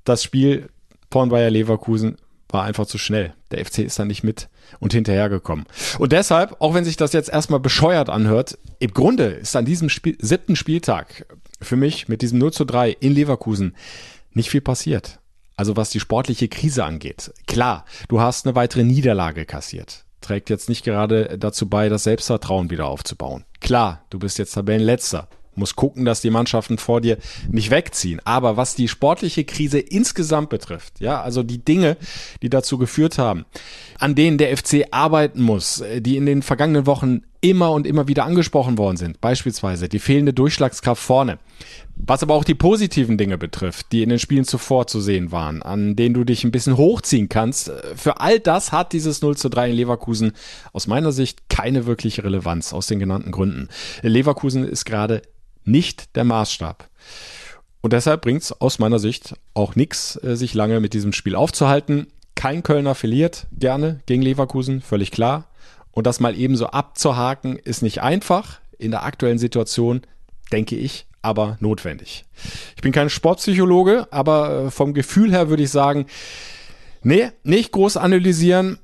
Das 0.05 0.23
Spiel 0.23 0.69
Bayer 1.11 1.51
Leverkusen 1.51 2.17
war 2.53 2.65
einfach 2.65 2.87
zu 2.87 2.99
schnell. 2.99 3.35
Der 3.51 3.65
FC 3.65 3.79
ist 3.81 3.99
da 3.99 4.05
nicht 4.05 4.23
mit 4.23 4.49
und 4.81 4.93
hinterhergekommen. 4.93 5.67
Und 5.99 6.13
deshalb, 6.13 6.57
auch 6.61 6.75
wenn 6.75 6.85
sich 6.85 6.97
das 6.97 7.13
jetzt 7.13 7.31
erstmal 7.31 7.61
bescheuert 7.61 8.11
anhört, 8.11 8.59
im 8.79 8.93
Grunde 8.93 9.25
ist 9.27 9.57
an 9.57 9.65
diesem 9.65 9.89
Spiel, 9.89 10.17
siebten 10.21 10.57
Spieltag 10.57 11.27
für 11.61 11.77
mich 11.77 12.09
mit 12.09 12.23
diesem 12.23 12.39
0 12.39 12.53
zu 12.53 12.65
3 12.65 12.91
in 12.91 13.13
Leverkusen 13.13 13.75
nicht 14.33 14.51
viel 14.51 14.61
passiert. 14.61 15.19
Also 15.57 15.77
was 15.77 15.91
die 15.91 16.01
sportliche 16.01 16.49
Krise 16.49 16.85
angeht. 16.85 17.33
Klar, 17.47 17.85
du 18.09 18.21
hast 18.21 18.47
eine 18.47 18.55
weitere 18.55 18.85
Niederlage 18.85 19.45
kassiert. 19.45 20.05
Trägt 20.21 20.51
jetzt 20.51 20.69
nicht 20.69 20.85
gerade 20.85 21.37
dazu 21.39 21.69
bei, 21.69 21.89
das 21.89 22.05
Selbstvertrauen 22.05 22.71
wieder 22.71 22.87
aufzubauen. 22.87 23.45
Klar, 23.61 24.05
du 24.11 24.19
bist 24.19 24.39
jetzt 24.39 24.53
Tabellenletzter 24.53 25.29
muss 25.55 25.77
gucken, 25.77 26.05
dass 26.05 26.21
die 26.21 26.31
Mannschaften 26.31 26.79
vor 26.79 27.01
dir 27.01 27.19
nicht 27.51 27.71
wegziehen. 27.71 28.21
Aber 28.25 28.57
was 28.57 28.75
die 28.75 28.89
sportliche 28.89 29.45
Krise 29.45 29.79
insgesamt 29.79 30.51
betrifft, 30.51 31.01
ja, 31.01 31.21
also 31.21 31.43
die 31.43 31.59
Dinge, 31.59 31.97
die 32.43 32.51
dazu 32.51 32.79
geführt 32.79 33.19
haben, 33.19 33.45
an 33.99 34.15
denen 34.15 34.39
der 34.39 34.57
FC 34.57 34.87
arbeiten 34.91 35.43
muss, 35.43 35.81
äh, 35.81 36.01
die 36.01 36.17
in 36.17 36.27
den 36.27 36.43
vergangenen 36.43 36.87
Wochen 36.87 37.23
immer 37.43 37.73
und 37.73 37.87
immer 37.87 38.09
wieder 38.09 38.25
angesprochen 38.25 38.79
worden 38.79 38.97
sind, 38.97 39.21
beispielsweise 39.21 39.89
die 39.89 39.99
fehlende 39.99 40.33
Durchschlagskraft 40.33 41.03
vorne, 41.03 41.39
was 41.97 42.23
aber 42.23 42.35
auch 42.35 42.45
die 42.45 42.55
positiven 42.55 43.19
Dinge 43.19 43.37
betrifft, 43.37 43.93
die 43.93 44.03
in 44.03 44.09
den 44.09 44.21
Spielen 44.21 44.45
zuvor 44.45 44.87
zu 44.87 45.01
sehen 45.01 45.33
waren, 45.33 45.61
an 45.61 45.97
denen 45.97 46.15
du 46.15 46.25
dich 46.25 46.45
ein 46.45 46.53
bisschen 46.53 46.77
hochziehen 46.77 47.29
kannst. 47.29 47.69
Äh, 47.69 47.97
für 47.97 48.21
all 48.21 48.41
das 48.41 48.73
hat 48.73 48.93
dieses 48.93 49.21
0 49.21 49.37
zu 49.37 49.51
3 49.51 49.71
in 49.71 49.77
Leverkusen 49.77 50.33
aus 50.73 50.87
meiner 50.87 51.13
Sicht 51.13 51.51
keine 51.51 51.85
wirkliche 51.85 52.25
Relevanz 52.25 52.73
aus 52.73 52.87
den 52.87 53.01
genannten 53.01 53.33
Gründen. 53.33 53.69
Leverkusen 54.03 54.65
ist 54.65 54.85
gerade 54.85 55.23
nicht 55.65 56.15
der 56.17 56.25
Maßstab. 56.25 56.89
Und 57.81 57.93
deshalb 57.93 58.23
bringt 58.23 58.43
es 58.43 58.53
aus 58.53 58.79
meiner 58.79 59.01
Sicht 59.01 59.35
auch 59.55 59.75
nichts, 59.75 60.17
äh, 60.23 60.37
sich 60.37 60.55
lange 60.55 60.79
mit 60.79 60.95
diesem 60.95 61.13
Spiel 61.13 61.35
aufzuhalten. 61.35 62.07
Kein 62.37 62.63
Kölner 62.63 62.95
verliert 62.95 63.49
gerne 63.59 64.01
gegen 64.07 64.23
Leverkusen, 64.23 64.81
völlig 64.81 65.11
klar. 65.11 65.49
Und 65.93 66.07
das 66.07 66.21
mal 66.21 66.37
eben 66.37 66.57
so 66.57 66.67
abzuhaken, 66.67 67.57
ist 67.57 67.83
nicht 67.83 68.03
einfach. 68.03 68.61
In 68.79 68.91
der 68.91 69.05
aktuellen 69.05 69.39
Situation, 69.39 70.03
denke 70.51 70.77
ich, 70.77 71.07
aber 71.21 71.57
notwendig. 71.61 72.25
Ich 72.75 72.83
bin 72.83 72.93
kein 72.93 73.11
Sportpsychologe, 73.11 74.09
aber 74.11 74.65
äh, 74.65 74.71
vom 74.71 74.95
Gefühl 74.95 75.31
her 75.31 75.49
würde 75.49 75.63
ich 75.63 75.71
sagen, 75.71 76.07
nee, 77.03 77.31
nicht 77.45 77.73
groß 77.73 77.97
analysieren, 77.97 78.79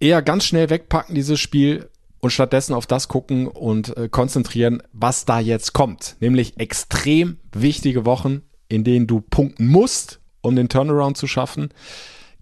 eher 0.00 0.22
ganz 0.22 0.44
schnell 0.44 0.70
wegpacken 0.70 1.14
dieses 1.14 1.38
Spiel, 1.38 1.90
und 2.26 2.30
stattdessen 2.30 2.74
auf 2.74 2.86
das 2.86 3.08
gucken 3.08 3.46
und 3.46 3.96
äh, 3.96 4.08
konzentrieren, 4.08 4.82
was 4.92 5.24
da 5.24 5.38
jetzt 5.38 5.72
kommt. 5.72 6.16
Nämlich 6.20 6.58
extrem 6.58 7.38
wichtige 7.52 8.04
Wochen, 8.04 8.42
in 8.68 8.84
denen 8.84 9.06
du 9.06 9.20
punkten 9.20 9.66
musst, 9.68 10.20
um 10.40 10.56
den 10.56 10.68
Turnaround 10.68 11.16
zu 11.16 11.26
schaffen, 11.26 11.70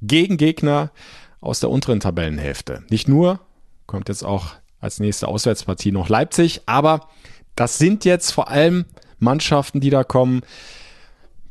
gegen 0.00 0.36
Gegner 0.36 0.90
aus 1.40 1.60
der 1.60 1.70
unteren 1.70 2.00
Tabellenhälfte. 2.00 2.82
Nicht 2.88 3.08
nur, 3.08 3.40
kommt 3.86 4.08
jetzt 4.08 4.24
auch 4.24 4.52
als 4.80 5.00
nächste 5.00 5.28
Auswärtspartie 5.28 5.92
noch 5.92 6.08
Leipzig, 6.08 6.62
aber 6.66 7.08
das 7.56 7.78
sind 7.78 8.04
jetzt 8.04 8.30
vor 8.30 8.48
allem 8.48 8.84
Mannschaften, 9.18 9.80
die 9.80 9.90
da 9.90 10.04
kommen, 10.04 10.42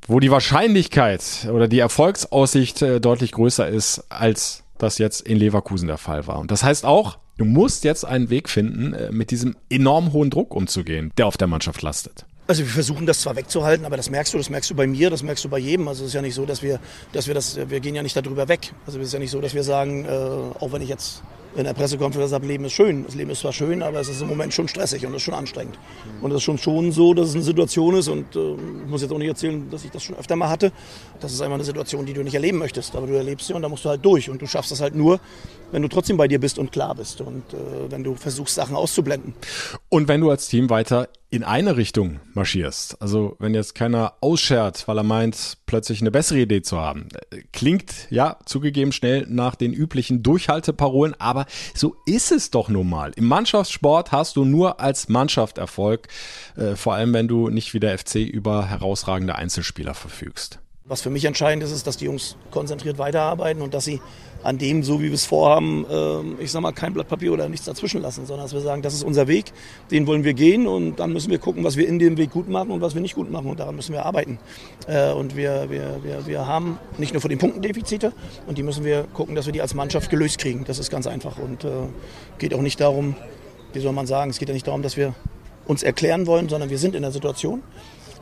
wo 0.05 0.19
die 0.19 0.31
Wahrscheinlichkeit 0.31 1.47
oder 1.51 1.67
die 1.67 1.79
Erfolgsaussicht 1.79 2.81
äh, 2.81 2.99
deutlich 2.99 3.31
größer 3.31 3.67
ist, 3.67 4.05
als 4.09 4.63
das 4.77 4.97
jetzt 4.97 5.21
in 5.21 5.37
Leverkusen 5.37 5.87
der 5.87 5.97
Fall 5.97 6.27
war. 6.27 6.39
Und 6.39 6.51
das 6.51 6.63
heißt 6.63 6.85
auch, 6.85 7.17
Du 7.37 7.45
musst 7.45 7.83
jetzt 7.83 8.05
einen 8.05 8.29
Weg 8.29 8.47
finden, 8.47 8.93
äh, 8.93 9.11
mit 9.11 9.31
diesem 9.31 9.55
enorm 9.69 10.13
hohen 10.13 10.29
Druck 10.29 10.53
umzugehen, 10.55 11.11
der 11.17 11.25
auf 11.25 11.35
der 11.35 11.47
Mannschaft 11.47 11.81
lastet. 11.81 12.25
Also 12.45 12.61
wir 12.61 12.69
versuchen 12.69 13.05
das 13.05 13.21
zwar 13.21 13.35
wegzuhalten, 13.35 13.85
aber 13.85 13.97
das 13.97 14.09
merkst 14.09 14.33
du, 14.33 14.37
das 14.37 14.49
merkst 14.49 14.69
du 14.69 14.75
bei 14.75 14.85
mir, 14.85 15.09
das 15.09 15.23
merkst 15.23 15.43
du 15.43 15.49
bei 15.49 15.57
jedem. 15.57 15.87
Also 15.87 16.03
es 16.03 16.09
ist 16.09 16.13
ja 16.13 16.21
nicht 16.21 16.35
so, 16.35 16.45
dass 16.45 16.61
wir, 16.61 16.79
dass 17.11 17.25
wir 17.27 17.33
das, 17.33 17.57
wir 17.69 17.79
gehen 17.79 17.95
ja 17.95 18.03
nicht 18.03 18.15
darüber 18.15 18.47
weg. 18.49 18.73
Also 18.85 18.99
es 18.99 19.07
ist 19.07 19.13
ja 19.13 19.19
nicht 19.19 19.31
so, 19.31 19.41
dass 19.41 19.55
wir 19.55 19.63
sagen, 19.63 20.05
äh, 20.05 20.09
auch 20.09 20.71
wenn 20.71 20.81
ich 20.81 20.89
jetzt 20.89 21.23
in 21.55 21.65
der 21.65 21.73
Pressekonferenz 21.73 22.31
sage, 22.31 22.47
Leben 22.47 22.65
ist 22.65 22.73
schön. 22.73 23.05
Das 23.05 23.15
Leben 23.15 23.29
ist 23.29 23.41
zwar 23.41 23.53
schön, 23.53 23.81
aber 23.83 23.99
es 23.99 24.09
ist 24.09 24.21
im 24.21 24.27
Moment 24.27 24.53
schon 24.53 24.67
stressig 24.67 25.05
und 25.05 25.11
es 25.11 25.17
ist 25.17 25.23
schon 25.23 25.33
anstrengend. 25.33 25.77
Und 26.21 26.31
es 26.31 26.37
ist 26.37 26.43
schon 26.43 26.57
schon 26.57 26.91
so, 26.91 27.13
dass 27.13 27.29
es 27.29 27.35
eine 27.35 27.43
Situation 27.43 27.95
ist 27.95 28.07
und 28.07 28.35
äh, 28.35 28.53
ich 28.53 28.89
muss 28.89 29.01
jetzt 29.01 29.11
auch 29.11 29.17
nicht 29.17 29.27
erzählen, 29.27 29.69
dass 29.69 29.85
ich 29.85 29.91
das 29.91 30.03
schon 30.03 30.15
öfter 30.15 30.35
mal 30.35 30.49
hatte. 30.49 30.71
Das 31.19 31.31
ist 31.31 31.41
einfach 31.41 31.55
eine 31.55 31.63
Situation, 31.63 32.05
die 32.05 32.13
du 32.13 32.23
nicht 32.23 32.33
erleben 32.33 32.57
möchtest, 32.57 32.95
aber 32.95 33.07
du 33.07 33.13
erlebst 33.13 33.47
sie 33.47 33.53
und 33.53 33.61
da 33.61 33.69
musst 33.69 33.85
du 33.85 33.89
halt 33.89 34.03
durch 34.03 34.29
und 34.29 34.41
du 34.41 34.47
schaffst 34.47 34.71
das 34.71 34.81
halt 34.81 34.95
nur, 34.95 35.19
wenn 35.73 35.81
du 35.81 35.87
trotzdem 35.87 36.17
bei 36.17 36.27
dir 36.27 36.39
bist 36.39 36.59
und 36.59 36.71
klar 36.71 36.93
bist 36.93 37.19
und 37.19 37.43
äh, 37.53 37.89
wenn 37.89 38.03
du 38.03 38.15
versuchst, 38.15 38.55
Sachen 38.55 38.75
auszublenden. 38.75 39.33
Und 39.89 40.07
wenn 40.07 40.21
du 40.21 40.29
als 40.29 40.47
Team 40.47 40.69
weiter 40.69 41.09
in 41.31 41.43
eine 41.43 41.77
Richtung 41.77 42.19
marschierst, 42.35 43.01
also 43.01 43.35
wenn 43.39 43.55
jetzt 43.55 43.73
keiner 43.73 44.13
ausschert, 44.21 44.87
weil 44.87 44.99
er 44.99 45.03
meint, 45.03 45.57
plötzlich 45.65 45.99
eine 46.01 46.11
bessere 46.11 46.41
Idee 46.41 46.61
zu 46.61 46.79
haben, 46.79 47.09
klingt 47.51 47.91
ja 48.11 48.37
zugegeben 48.45 48.91
schnell 48.91 49.25
nach 49.27 49.55
den 49.55 49.73
üblichen 49.73 50.21
Durchhalteparolen, 50.21 51.15
aber 51.17 51.47
so 51.73 51.95
ist 52.05 52.31
es 52.31 52.51
doch 52.51 52.69
nun 52.69 52.87
mal. 52.87 53.11
Im 53.15 53.25
Mannschaftssport 53.25 54.11
hast 54.11 54.35
du 54.35 54.45
nur 54.45 54.79
als 54.79 55.09
Mannschaft 55.09 55.57
Erfolg, 55.57 56.07
äh, 56.55 56.75
vor 56.75 56.93
allem 56.93 57.13
wenn 57.13 57.27
du 57.27 57.49
nicht 57.49 57.73
wie 57.73 57.79
der 57.79 57.97
FC 57.97 58.17
über 58.17 58.67
herausragende 58.67 59.33
Einzelspieler 59.33 59.95
verfügst. 59.95 60.59
Was 60.85 61.01
für 61.01 61.09
mich 61.09 61.23
entscheidend 61.25 61.63
ist, 61.63 61.71
ist, 61.71 61.87
dass 61.87 61.95
die 61.95 62.05
Jungs 62.05 62.35
konzentriert 62.51 62.97
weiterarbeiten 62.97 63.61
und 63.61 63.73
dass 63.73 63.85
sie 63.85 64.01
an 64.43 64.57
dem, 64.57 64.83
so 64.83 64.99
wie 65.01 65.05
wir 65.05 65.13
es 65.13 65.25
vorhaben, 65.25 65.85
äh, 65.89 66.43
ich 66.43 66.51
sag 66.51 66.61
mal, 66.61 66.73
kein 66.73 66.93
Blatt 66.93 67.07
Papier 67.07 67.33
oder 67.33 67.47
nichts 67.49 67.65
dazwischen 67.65 68.01
lassen, 68.01 68.25
sondern 68.25 68.45
dass 68.45 68.53
wir 68.53 68.61
sagen, 68.61 68.81
das 68.81 68.93
ist 68.93 69.03
unser 69.03 69.27
Weg, 69.27 69.45
den 69.89 70.05
wollen 70.05 70.23
wir 70.23 70.33
gehen 70.33 70.67
und 70.67 70.97
dann 70.97 71.13
müssen 71.13 71.31
wir 71.31 71.39
gucken, 71.39 71.63
was 71.63 71.77
wir 71.77 71.87
in 71.87 71.97
dem 71.99 72.17
Weg 72.17 72.31
gut 72.31 72.49
machen 72.49 72.71
und 72.71 72.81
was 72.81 72.93
wir 72.93 73.01
nicht 73.01 73.15
gut 73.15 73.31
machen 73.31 73.47
und 73.49 73.59
daran 73.59 73.75
müssen 73.75 73.93
wir 73.93 74.05
arbeiten. 74.05 74.39
Äh, 74.87 75.11
und 75.13 75.35
wir, 75.35 75.69
wir, 75.69 75.99
wir, 76.03 76.27
wir 76.27 76.47
haben 76.47 76.77
nicht 76.97 77.13
nur 77.13 77.21
von 77.21 77.29
den 77.29 77.39
Punkten 77.39 77.61
Defizite 77.61 78.13
und 78.47 78.57
die 78.57 78.63
müssen 78.63 78.83
wir 78.83 79.03
gucken, 79.13 79.35
dass 79.35 79.45
wir 79.45 79.53
die 79.53 79.61
als 79.61 79.73
Mannschaft 79.73 80.09
gelöst 80.09 80.37
kriegen. 80.39 80.65
Das 80.65 80.79
ist 80.79 80.89
ganz 80.89 81.07
einfach 81.07 81.37
und 81.37 81.63
äh, 81.63 81.69
geht 82.37 82.53
auch 82.53 82.61
nicht 82.61 82.79
darum, 82.79 83.15
wie 83.71 83.79
soll 83.79 83.93
man 83.93 84.07
sagen, 84.07 84.29
es 84.29 84.39
geht 84.39 84.49
ja 84.49 84.53
nicht 84.53 84.67
darum, 84.67 84.81
dass 84.81 84.97
wir 84.97 85.15
uns 85.65 85.83
erklären 85.83 86.27
wollen, 86.27 86.49
sondern 86.49 86.69
wir 86.69 86.77
sind 86.77 86.95
in 86.95 87.01
der 87.01 87.11
Situation 87.11 87.63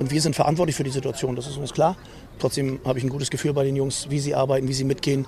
und 0.01 0.09
wir 0.09 0.19
sind 0.19 0.35
verantwortlich 0.35 0.75
für 0.75 0.83
die 0.83 0.89
Situation, 0.89 1.35
das 1.35 1.45
ist 1.45 1.57
uns 1.57 1.73
klar. 1.73 1.95
Trotzdem 2.39 2.79
habe 2.85 2.97
ich 2.97 3.05
ein 3.05 3.09
gutes 3.11 3.29
Gefühl 3.29 3.53
bei 3.53 3.63
den 3.63 3.75
Jungs, 3.75 4.09
wie 4.09 4.19
sie 4.19 4.33
arbeiten, 4.33 4.67
wie 4.67 4.73
sie 4.73 4.83
mitgehen. 4.83 5.27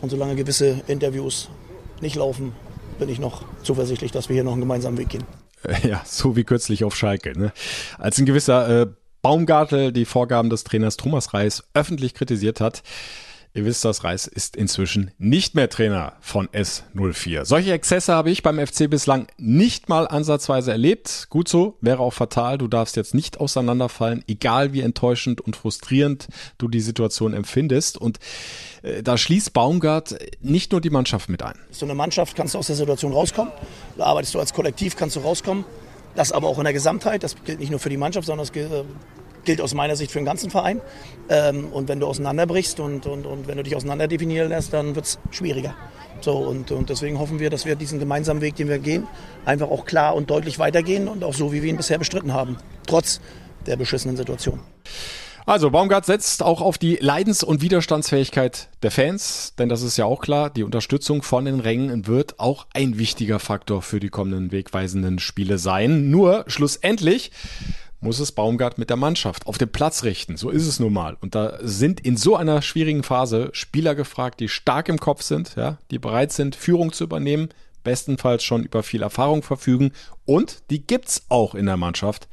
Und 0.00 0.08
solange 0.08 0.34
gewisse 0.34 0.80
Interviews 0.86 1.50
nicht 2.00 2.16
laufen, 2.16 2.54
bin 2.98 3.10
ich 3.10 3.18
noch 3.18 3.42
zuversichtlich, 3.62 4.12
dass 4.12 4.30
wir 4.30 4.34
hier 4.34 4.44
noch 4.44 4.52
einen 4.52 4.62
gemeinsamen 4.62 4.96
Weg 4.96 5.10
gehen. 5.10 5.24
Ja, 5.82 6.02
so 6.06 6.36
wie 6.36 6.44
kürzlich 6.44 6.84
auf 6.84 6.96
Schalke. 6.96 7.38
Ne? 7.38 7.52
Als 7.98 8.18
ein 8.18 8.24
gewisser 8.24 8.82
äh, 8.82 8.86
Baumgartel 9.20 9.92
die 9.92 10.06
Vorgaben 10.06 10.48
des 10.48 10.64
Trainers 10.64 10.96
Thomas 10.96 11.34
Reis 11.34 11.62
öffentlich 11.74 12.14
kritisiert 12.14 12.62
hat, 12.62 12.82
Ihr 13.56 13.64
wisst, 13.64 13.84
das 13.84 14.02
Reis 14.02 14.26
ist 14.26 14.56
inzwischen 14.56 15.12
nicht 15.16 15.54
mehr 15.54 15.70
Trainer 15.70 16.14
von 16.20 16.48
S04. 16.48 17.44
Solche 17.44 17.70
Exzesse 17.70 18.12
habe 18.12 18.32
ich 18.32 18.42
beim 18.42 18.58
FC 18.58 18.90
bislang 18.90 19.28
nicht 19.38 19.88
mal 19.88 20.08
ansatzweise 20.08 20.72
erlebt. 20.72 21.28
Gut 21.30 21.46
so, 21.46 21.78
wäre 21.80 22.00
auch 22.00 22.12
fatal. 22.12 22.58
Du 22.58 22.66
darfst 22.66 22.96
jetzt 22.96 23.14
nicht 23.14 23.38
auseinanderfallen, 23.38 24.24
egal 24.26 24.72
wie 24.72 24.80
enttäuschend 24.80 25.40
und 25.40 25.54
frustrierend 25.54 26.26
du 26.58 26.66
die 26.66 26.80
Situation 26.80 27.32
empfindest. 27.32 27.96
Und 27.96 28.18
äh, 28.82 29.04
da 29.04 29.16
schließt 29.16 29.52
Baumgart 29.52 30.18
nicht 30.40 30.72
nur 30.72 30.80
die 30.80 30.90
Mannschaft 30.90 31.28
mit 31.28 31.40
ein. 31.44 31.54
So 31.70 31.86
eine 31.86 31.94
Mannschaft 31.94 32.34
kannst 32.34 32.54
du 32.54 32.58
aus 32.58 32.66
der 32.66 32.74
Situation 32.74 33.12
rauskommen. 33.12 33.52
Da 33.96 34.06
arbeitest 34.06 34.34
du 34.34 34.40
als 34.40 34.52
Kollektiv, 34.52 34.96
kannst 34.96 35.14
du 35.14 35.20
rauskommen. 35.20 35.64
Das 36.16 36.32
aber 36.32 36.48
auch 36.48 36.58
in 36.58 36.64
der 36.64 36.72
Gesamtheit. 36.72 37.22
Das 37.22 37.36
gilt 37.44 37.60
nicht 37.60 37.70
nur 37.70 37.78
für 37.78 37.88
die 37.90 37.98
Mannschaft, 37.98 38.26
sondern 38.26 38.46
das 38.46 38.52
gilt 38.52 38.72
äh, 38.72 38.82
gilt 39.44 39.60
aus 39.60 39.74
meiner 39.74 39.96
Sicht 39.96 40.10
für 40.10 40.18
den 40.18 40.24
ganzen 40.24 40.50
Verein. 40.50 40.80
Ähm, 41.28 41.68
und 41.72 41.88
wenn 41.88 42.00
du 42.00 42.06
auseinanderbrichst 42.06 42.80
und, 42.80 43.06
und, 43.06 43.26
und 43.26 43.46
wenn 43.46 43.56
du 43.56 43.62
dich 43.62 43.76
auseinander 43.76 44.08
definieren 44.08 44.48
lässt, 44.48 44.72
dann 44.72 44.94
wird 44.94 45.06
es 45.06 45.18
schwieriger. 45.30 45.74
So, 46.20 46.38
und, 46.38 46.70
und 46.70 46.90
deswegen 46.90 47.18
hoffen 47.18 47.38
wir, 47.38 47.50
dass 47.50 47.66
wir 47.66 47.76
diesen 47.76 47.98
gemeinsamen 47.98 48.40
Weg, 48.40 48.56
den 48.56 48.68
wir 48.68 48.78
gehen, 48.78 49.06
einfach 49.44 49.68
auch 49.68 49.84
klar 49.84 50.14
und 50.14 50.30
deutlich 50.30 50.58
weitergehen 50.58 51.08
und 51.08 51.22
auch 51.22 51.34
so, 51.34 51.52
wie 51.52 51.62
wir 51.62 51.70
ihn 51.70 51.76
bisher 51.76 51.98
bestritten 51.98 52.32
haben. 52.32 52.56
Trotz 52.86 53.20
der 53.66 53.76
beschissenen 53.76 54.16
Situation. 54.16 54.60
Also 55.46 55.70
Baumgart 55.70 56.06
setzt 56.06 56.42
auch 56.42 56.62
auf 56.62 56.78
die 56.78 56.96
Leidens- 56.96 57.42
und 57.42 57.60
Widerstandsfähigkeit 57.60 58.70
der 58.82 58.90
Fans, 58.90 59.52
denn 59.58 59.68
das 59.68 59.82
ist 59.82 59.98
ja 59.98 60.06
auch 60.06 60.22
klar, 60.22 60.48
die 60.48 60.62
Unterstützung 60.62 61.22
von 61.22 61.44
den 61.44 61.60
Rängen 61.60 62.06
wird 62.06 62.40
auch 62.40 62.66
ein 62.72 62.96
wichtiger 62.96 63.38
Faktor 63.38 63.82
für 63.82 64.00
die 64.00 64.08
kommenden 64.08 64.52
wegweisenden 64.52 65.18
Spiele 65.18 65.58
sein. 65.58 66.08
Nur 66.08 66.44
schlussendlich 66.46 67.30
muss 68.04 68.20
es 68.20 68.30
Baumgart 68.30 68.78
mit 68.78 68.90
der 68.90 68.96
Mannschaft 68.96 69.46
auf 69.48 69.58
den 69.58 69.72
Platz 69.72 70.04
richten. 70.04 70.36
So 70.36 70.50
ist 70.50 70.66
es 70.66 70.78
nun 70.78 70.92
mal. 70.92 71.16
Und 71.20 71.34
da 71.34 71.58
sind 71.60 72.00
in 72.00 72.16
so 72.16 72.36
einer 72.36 72.62
schwierigen 72.62 73.02
Phase 73.02 73.48
Spieler 73.52 73.96
gefragt, 73.96 74.38
die 74.38 74.48
stark 74.48 74.88
im 74.88 74.98
Kopf 74.98 75.22
sind, 75.22 75.56
ja, 75.56 75.78
die 75.90 75.98
bereit 75.98 76.30
sind, 76.30 76.54
Führung 76.54 76.92
zu 76.92 77.04
übernehmen, 77.04 77.48
bestenfalls 77.82 78.44
schon 78.44 78.62
über 78.62 78.82
viel 78.82 79.02
Erfahrung 79.02 79.42
verfügen 79.42 79.92
und 80.24 80.62
die 80.70 80.86
gibt's 80.86 81.24
auch 81.28 81.54
in 81.54 81.66
der 81.66 81.76
Mannschaft, 81.76 82.28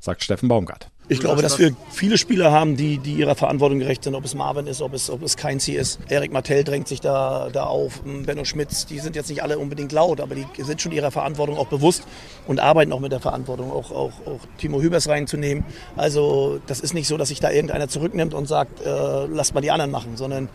sagt 0.00 0.22
Steffen 0.22 0.48
Baumgart. 0.48 0.90
Ich 1.08 1.20
glaube, 1.20 1.40
dass 1.40 1.58
wir 1.58 1.72
viele 1.90 2.18
Spieler 2.18 2.50
haben, 2.50 2.76
die, 2.76 2.98
die 2.98 3.14
ihrer 3.14 3.36
Verantwortung 3.36 3.78
gerecht 3.78 4.02
sind, 4.02 4.16
ob 4.16 4.24
es 4.24 4.34
Marvin 4.34 4.66
ist, 4.66 4.82
ob 4.82 4.92
es, 4.92 5.08
ob 5.08 5.22
es 5.22 5.36
Keinzi 5.36 5.72
ist. 5.72 6.00
Erik 6.08 6.32
Martell 6.32 6.64
drängt 6.64 6.88
sich 6.88 7.00
da, 7.00 7.48
da 7.52 7.64
auf, 7.64 8.02
Benno 8.02 8.44
Schmitz, 8.44 8.86
die 8.86 8.98
sind 8.98 9.14
jetzt 9.14 9.30
nicht 9.30 9.42
alle 9.42 9.58
unbedingt 9.58 9.92
laut, 9.92 10.20
aber 10.20 10.34
die 10.34 10.46
sind 10.58 10.82
schon 10.82 10.90
ihrer 10.90 11.12
Verantwortung 11.12 11.58
auch 11.58 11.68
bewusst 11.68 12.02
und 12.48 12.58
arbeiten 12.58 12.92
auch 12.92 12.98
mit 12.98 13.12
der 13.12 13.20
Verantwortung, 13.20 13.70
auch, 13.70 13.92
auch, 13.92 14.12
auch 14.26 14.40
Timo 14.58 14.80
Hübers 14.80 15.08
reinzunehmen. 15.08 15.64
Also 15.96 16.60
das 16.66 16.80
ist 16.80 16.92
nicht 16.92 17.06
so, 17.06 17.16
dass 17.16 17.28
sich 17.28 17.38
da 17.38 17.52
irgendeiner 17.52 17.88
zurücknimmt 17.88 18.34
und 18.34 18.48
sagt, 18.48 18.84
äh, 18.84 19.26
lasst 19.26 19.54
mal 19.54 19.60
die 19.60 19.70
anderen 19.70 19.92
machen, 19.92 20.16
sondern 20.16 20.48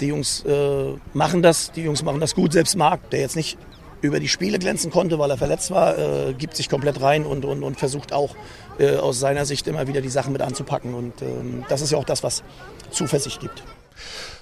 die 0.00 0.06
Jungs 0.06 0.44
äh, 0.44 0.92
machen 1.14 1.42
das, 1.42 1.72
die 1.72 1.82
Jungs 1.82 2.04
machen 2.04 2.20
das 2.20 2.34
gut. 2.34 2.52
Selbst 2.52 2.76
Marc, 2.76 3.10
der 3.10 3.20
jetzt 3.20 3.34
nicht 3.34 3.58
über 4.06 4.20
die 4.20 4.28
Spiele 4.28 4.58
glänzen 4.58 4.90
konnte, 4.90 5.18
weil 5.18 5.30
er 5.30 5.38
verletzt 5.38 5.70
war, 5.70 5.98
äh, 5.98 6.34
gibt 6.34 6.56
sich 6.56 6.68
komplett 6.68 7.00
rein 7.00 7.26
und, 7.26 7.44
und, 7.44 7.62
und 7.62 7.78
versucht 7.78 8.12
auch 8.12 8.34
äh, 8.78 8.96
aus 8.96 9.18
seiner 9.18 9.44
Sicht 9.44 9.66
immer 9.66 9.86
wieder 9.86 10.00
die 10.00 10.08
Sachen 10.08 10.32
mit 10.32 10.42
anzupacken. 10.42 10.94
Und 10.94 11.22
ähm, 11.22 11.64
das 11.68 11.80
ist 11.80 11.92
ja 11.92 11.98
auch 11.98 12.04
das, 12.04 12.22
was 12.22 12.42
Zuversicht 12.90 13.40
gibt. 13.40 13.62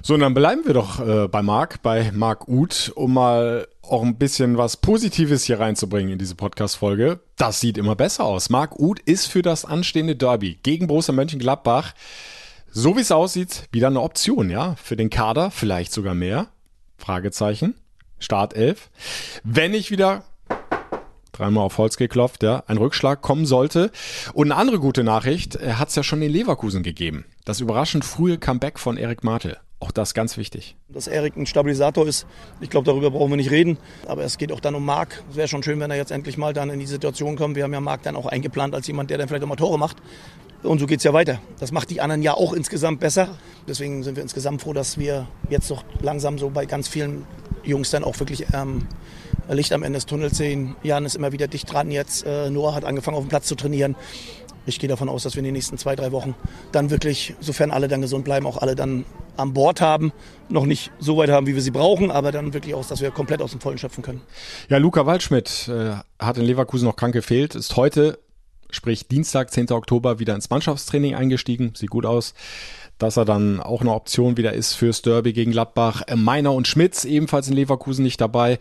So, 0.03 0.15
und 0.15 0.21
dann 0.21 0.35
bleiben 0.35 0.63
wir 0.67 0.75
doch 0.75 1.01
äh, 1.07 1.29
bei 1.29 1.43
Marc, 1.43 1.81
bei 1.83 2.11
Marc 2.13 2.49
Uth, 2.49 2.93
um 2.95 3.15
mal 3.15 3.67
auch 3.83 4.03
ein 4.03 4.17
bisschen 4.17 4.59
was 4.59 4.77
Positives 4.77 5.45
hier 5.45 5.61
reinzubringen 5.61 6.13
in 6.13 6.19
diese 6.19 6.35
Podcast-Folge. 6.35 7.21
Das 7.37 7.61
sieht 7.61 7.79
immer 7.79 7.95
besser 7.97 8.25
aus. 8.25 8.51
Marc 8.51 8.79
Uth 8.79 9.01
ist 9.01 9.27
für 9.27 9.43
das 9.43 9.65
anstehende 9.65 10.17
Derby 10.17 10.59
gegen 10.63 10.87
Borussia 10.87 11.15
Mönchengladbach, 11.15 11.95
so 12.71 12.97
wie 12.97 13.03
es 13.03 13.13
aussieht, 13.13 13.69
wieder 13.71 13.87
eine 13.87 14.01
Option, 14.01 14.51
ja? 14.51 14.75
Für 14.83 14.97
den 14.97 15.11
Kader 15.11 15.51
vielleicht 15.51 15.93
sogar 15.93 16.15
mehr? 16.15 16.49
Fragezeichen. 16.99 17.75
Startelf. 18.25 18.91
Wenn 19.45 19.75
ich 19.75 19.91
wieder 19.91 20.25
dreimal 21.33 21.65
auf 21.65 21.79
Holz 21.79 21.97
geklopft, 21.97 22.43
ja, 22.43 22.63
ein 22.67 22.79
Rückschlag 22.79 23.21
kommen 23.21 23.45
sollte. 23.45 23.91
Und 24.33 24.51
eine 24.51 24.61
andere 24.61 24.79
gute 24.79 25.05
Nachricht 25.05 25.59
hat 25.61 25.89
es 25.89 25.95
ja 25.97 26.03
schon 26.03 26.23
in 26.23 26.31
Leverkusen 26.31 26.83
gegeben. 26.83 27.25
Das 27.45 27.61
überraschend 27.61 28.05
frühe 28.05 28.39
Comeback 28.39 28.79
von 28.79 28.97
Erik 28.97 29.25
Martel. 29.25 29.59
Auch 29.81 29.91
das 29.91 30.15
ganz 30.15 30.39
wichtig. 30.39 30.77
Dass 30.89 31.09
Erik 31.09 31.37
ein 31.37 31.45
Stabilisator 31.45 32.07
ist, 32.07 32.27
ich 32.61 32.71
glaube, 32.71 32.87
darüber 32.87 33.11
brauchen 33.11 33.33
wir 33.33 33.37
nicht 33.37 33.51
reden. 33.51 33.77
Aber 34.07 34.25
es 34.25 34.39
geht 34.39 34.51
auch 34.51 34.61
dann 34.61 34.75
um 34.75 34.85
Marc. 34.85 35.23
Es 35.31 35.37
wäre 35.37 35.49
schon 35.49 35.63
schön, 35.63 35.79
wenn 35.81 35.91
er 35.91 35.97
jetzt 35.97 36.11
endlich 36.11 36.39
mal 36.39 36.55
dann 36.55 36.71
in 36.71 36.79
die 36.79 36.87
Situation 36.87 37.37
kommt. 37.37 37.57
Wir 37.57 37.65
haben 37.65 37.75
ja 37.75 37.81
Marc 37.81 38.03
dann 38.03 38.17
auch 38.17 38.27
eingeplant 38.27 38.75
als 38.75 38.87
jemand, 38.87 39.11
der 39.11 39.19
dann 39.19 39.29
vielleicht 39.29 39.45
auch 39.45 39.49
mal 39.49 39.57
Tore 39.57 39.79
macht. 39.79 39.99
Und 40.63 40.79
so 40.79 40.87
geht 40.87 40.99
es 40.99 41.05
ja 41.05 41.13
weiter. 41.13 41.41
Das 41.61 41.73
macht 41.73 41.91
die 41.91 42.01
anderen 42.01 42.23
ja 42.23 42.33
auch 42.33 42.55
insgesamt 42.55 43.01
besser. 43.01 43.37
Deswegen 43.69 44.03
sind 44.03 44.17
wir 44.17 44.23
insgesamt 44.23 44.63
froh, 44.63 44.73
dass 44.73 44.97
wir 44.97 45.27
jetzt 45.51 45.71
doch 45.71 45.85
langsam 46.01 46.39
so 46.39 46.49
bei 46.49 46.65
ganz 46.65 46.89
vielen 46.89 47.27
Jungs 47.65 47.91
dann 47.91 48.05
auch 48.05 48.19
wirklich 48.21 48.47
ähm, 48.53 48.87
Licht 49.49 49.73
am 49.73 49.83
Ende 49.83 49.99
des 49.99 50.07
Tunnels 50.07 50.37
sehen. 50.37 50.77
Jan 50.83 51.05
ist 51.05 51.17
immer 51.17 51.33
wieder 51.33 51.49
dicht 51.49 51.73
dran 51.73 51.91
jetzt. 51.91 52.25
Äh, 52.27 52.51
Noah 52.51 52.75
hat 52.75 52.85
angefangen 52.85 53.17
auf 53.17 53.25
dem 53.25 53.29
Platz 53.29 53.47
zu 53.47 53.55
trainieren. 53.55 53.97
Ich 54.67 54.79
gehe 54.79 54.89
davon 54.89 55.11
aus, 55.11 55.25
dass 55.25 55.35
wir 55.35 55.41
in 55.41 55.45
den 55.45 55.55
nächsten 55.55 55.77
zwei, 55.77 55.95
drei 55.95 56.11
Wochen 56.11 56.35
dann 56.73 56.91
wirklich, 56.91 57.35
sofern 57.41 57.71
alle 57.71 57.87
dann 57.87 58.01
gesund 58.01 58.25
bleiben, 58.25 58.47
auch 58.47 58.57
alle 58.57 58.75
dann 58.75 59.05
an 59.37 59.53
Bord 59.53 59.81
haben. 59.83 60.13
Noch 60.49 60.65
nicht 60.65 60.91
so 60.99 61.19
weit 61.19 61.29
haben, 61.29 61.47
wie 61.47 61.55
wir 61.55 61.61
sie 61.61 61.71
brauchen, 61.71 62.11
aber 62.11 62.33
dann 62.33 62.55
wirklich 62.55 62.75
auch, 62.75 62.87
dass 62.87 63.03
wir 63.03 63.11
komplett 63.11 63.43
aus 63.43 63.51
dem 63.51 63.61
Vollen 63.61 63.77
schöpfen 63.77 64.03
können. 64.03 64.23
Ja, 64.71 64.79
Luca 64.79 65.05
Waldschmidt 65.05 65.69
äh, 65.69 65.97
hat 66.19 66.39
in 66.39 66.45
Leverkusen 66.45 66.87
noch 66.87 66.97
krank 66.97 67.13
gefehlt, 67.13 67.55
ist 67.55 67.77
heute, 67.77 68.19
sprich 68.75 69.09
Dienstag, 69.09 69.51
10. 69.51 69.71
Oktober, 69.71 70.19
wieder 70.19 70.35
ins 70.35 70.51
Mannschaftstraining 70.51 71.15
eingestiegen. 71.15 71.73
Sieht 71.75 71.91
gut 71.91 72.07
aus 72.07 72.35
dass 72.99 73.17
er 73.17 73.25
dann 73.25 73.61
auch 73.61 73.81
eine 73.81 73.93
Option 73.93 74.37
wieder 74.37 74.53
ist 74.53 74.75
fürs 74.75 75.03
Derby 75.03 75.33
gegen 75.33 75.53
Gladbach. 75.53 76.03
Äh, 76.07 76.17
Meiner 76.17 76.53
und 76.53 76.69
Schmitz 76.69 77.05
ebenfalls 77.05 77.49
in 77.49 77.55
Leverkusen 77.55 78.05
nicht 78.05 78.21
dabei, 78.21 78.59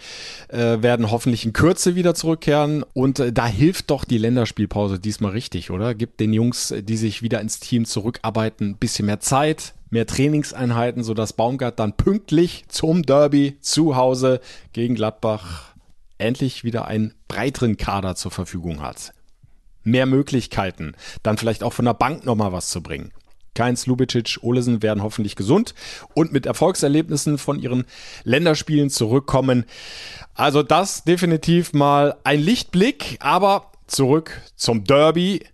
äh, 0.49 0.81
werden 0.81 1.11
hoffentlich 1.11 1.45
in 1.45 1.53
Kürze 1.53 1.95
wieder 1.95 2.15
zurückkehren. 2.15 2.83
Und 2.93 3.19
äh, 3.19 3.31
da 3.31 3.45
hilft 3.45 3.91
doch 3.91 4.05
die 4.05 4.17
Länderspielpause 4.17 4.99
diesmal 4.99 5.31
richtig, 5.31 5.71
oder? 5.71 5.93
Gibt 5.93 6.19
den 6.19 6.33
Jungs, 6.33 6.73
die 6.77 6.97
sich 6.97 7.21
wieder 7.21 7.41
ins 7.41 7.59
Team 7.59 7.85
zurückarbeiten, 7.85 8.71
ein 8.71 8.77
bisschen 8.77 9.05
mehr 9.05 9.19
Zeit, 9.19 9.73
mehr 9.89 10.07
Trainingseinheiten, 10.07 11.03
sodass 11.03 11.33
Baumgart 11.33 11.79
dann 11.79 11.93
pünktlich 11.93 12.65
zum 12.67 13.03
Derby 13.03 13.57
zu 13.61 13.95
Hause 13.95 14.41
gegen 14.73 14.95
Gladbach 14.95 15.73
endlich 16.17 16.63
wieder 16.63 16.85
einen 16.85 17.13
breiteren 17.27 17.77
Kader 17.77 18.15
zur 18.15 18.31
Verfügung 18.31 18.81
hat. 18.81 19.13
Mehr 19.83 20.05
Möglichkeiten, 20.05 20.95
dann 21.23 21.37
vielleicht 21.37 21.63
auch 21.63 21.73
von 21.73 21.85
der 21.85 21.93
Bank 21.93 22.25
nochmal 22.25 22.51
was 22.51 22.69
zu 22.69 22.81
bringen. 22.81 23.11
Keins, 23.55 23.85
Lubicic, 23.85 24.39
Olesen 24.41 24.81
werden 24.81 25.03
hoffentlich 25.03 25.35
gesund 25.35 25.75
und 26.15 26.33
mit 26.33 26.45
Erfolgserlebnissen 26.45 27.37
von 27.37 27.59
ihren 27.59 27.85
Länderspielen 28.23 28.89
zurückkommen. 28.89 29.65
Also 30.33 30.63
das 30.63 31.03
definitiv 31.03 31.73
mal 31.73 32.15
ein 32.23 32.39
Lichtblick, 32.39 33.17
aber 33.19 33.71
zurück 33.85 34.41
zum 34.55 34.83
Derby. 34.83 35.45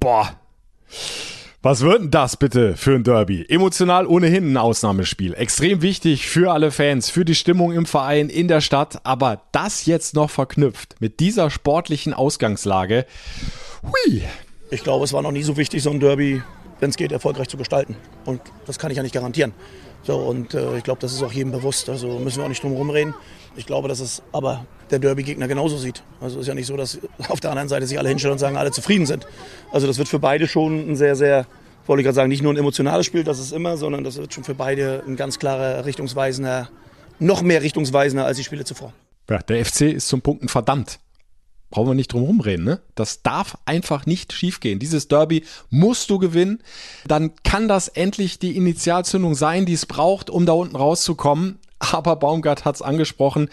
Boah. 0.00 0.34
Was 1.62 1.80
wird 1.80 2.00
denn 2.00 2.10
das 2.10 2.36
bitte 2.36 2.76
für 2.76 2.94
ein 2.94 3.04
Derby? 3.04 3.44
Emotional 3.48 4.06
ohnehin 4.06 4.52
ein 4.52 4.56
Ausnahmespiel. 4.56 5.34
Extrem 5.34 5.82
wichtig 5.82 6.28
für 6.28 6.52
alle 6.52 6.70
Fans, 6.70 7.10
für 7.10 7.24
die 7.24 7.34
Stimmung 7.34 7.72
im 7.72 7.86
Verein, 7.86 8.28
in 8.28 8.48
der 8.48 8.60
Stadt. 8.60 9.00
Aber 9.04 9.42
das 9.52 9.86
jetzt 9.86 10.14
noch 10.14 10.30
verknüpft 10.30 10.96
mit 11.00 11.20
dieser 11.20 11.50
sportlichen 11.50 12.14
Ausgangslage. 12.14 13.06
Hui. 13.82 14.22
Ich 14.70 14.82
glaube, 14.82 15.04
es 15.04 15.12
war 15.12 15.22
noch 15.22 15.32
nie 15.32 15.42
so 15.42 15.56
wichtig, 15.56 15.82
so 15.82 15.90
ein 15.90 16.00
Derby 16.00 16.42
wenn 16.80 16.90
es 16.90 16.96
geht, 16.96 17.12
erfolgreich 17.12 17.48
zu 17.48 17.56
gestalten. 17.56 17.96
Und 18.24 18.40
das 18.66 18.78
kann 18.78 18.90
ich 18.90 18.96
ja 18.96 19.02
nicht 19.02 19.14
garantieren. 19.14 19.52
So, 20.02 20.16
und 20.18 20.54
äh, 20.54 20.76
ich 20.76 20.84
glaube, 20.84 21.00
das 21.00 21.12
ist 21.12 21.22
auch 21.22 21.32
jedem 21.32 21.52
bewusst. 21.52 21.88
Also 21.88 22.18
müssen 22.18 22.38
wir 22.38 22.44
auch 22.44 22.48
nicht 22.48 22.62
drum 22.62 22.72
herum 22.72 22.90
reden. 22.90 23.14
Ich 23.56 23.66
glaube, 23.66 23.88
dass 23.88 24.00
es 24.00 24.22
aber 24.32 24.66
der 24.90 24.98
Derby-Gegner 24.98 25.48
genauso 25.48 25.76
sieht. 25.76 26.02
Also 26.20 26.40
ist 26.40 26.46
ja 26.46 26.54
nicht 26.54 26.66
so, 26.66 26.76
dass 26.76 26.98
auf 27.28 27.40
der 27.40 27.50
anderen 27.50 27.68
Seite 27.68 27.86
sich 27.86 27.98
alle 27.98 28.08
hinstellen 28.08 28.32
und 28.32 28.38
sagen, 28.38 28.56
alle 28.56 28.70
zufrieden 28.70 29.06
sind. 29.06 29.26
Also 29.72 29.86
das 29.86 29.98
wird 29.98 30.08
für 30.08 30.18
beide 30.18 30.46
schon 30.46 30.90
ein 30.90 30.96
sehr, 30.96 31.16
sehr, 31.16 31.46
wollte 31.86 32.02
ich 32.02 32.04
gerade 32.04 32.14
sagen, 32.14 32.28
nicht 32.28 32.42
nur 32.42 32.52
ein 32.52 32.56
emotionales 32.56 33.06
Spiel, 33.06 33.24
das 33.24 33.38
ist 33.38 33.52
immer, 33.52 33.76
sondern 33.76 34.04
das 34.04 34.16
wird 34.16 34.32
schon 34.32 34.44
für 34.44 34.54
beide 34.54 35.02
ein 35.06 35.16
ganz 35.16 35.38
klarer, 35.38 35.84
richtungsweisender, 35.84 36.68
noch 37.18 37.42
mehr 37.42 37.62
richtungsweisender 37.62 38.26
als 38.26 38.36
die 38.36 38.44
Spiele 38.44 38.64
zuvor. 38.64 38.92
Ja, 39.28 39.38
der 39.38 39.64
FC 39.64 39.82
ist 39.82 40.08
zum 40.08 40.22
Punkten 40.22 40.48
verdammt 40.48 40.98
brauchen 41.70 41.88
wir 41.88 41.94
nicht 41.94 42.12
drum 42.12 42.22
rumreden, 42.22 42.64
ne? 42.64 42.80
Das 42.94 43.22
darf 43.22 43.58
einfach 43.64 44.06
nicht 44.06 44.32
schiefgehen. 44.32 44.78
Dieses 44.78 45.08
Derby 45.08 45.44
musst 45.68 46.10
du 46.10 46.18
gewinnen. 46.18 46.62
Dann 47.06 47.34
kann 47.42 47.68
das 47.68 47.88
endlich 47.88 48.38
die 48.38 48.56
Initialzündung 48.56 49.34
sein, 49.34 49.66
die 49.66 49.72
es 49.72 49.86
braucht, 49.86 50.30
um 50.30 50.46
da 50.46 50.52
unten 50.52 50.76
rauszukommen. 50.76 51.58
Aber 51.78 52.16
Baumgart 52.16 52.64
hat 52.64 52.76
es 52.76 52.82
angesprochen. 52.82 53.48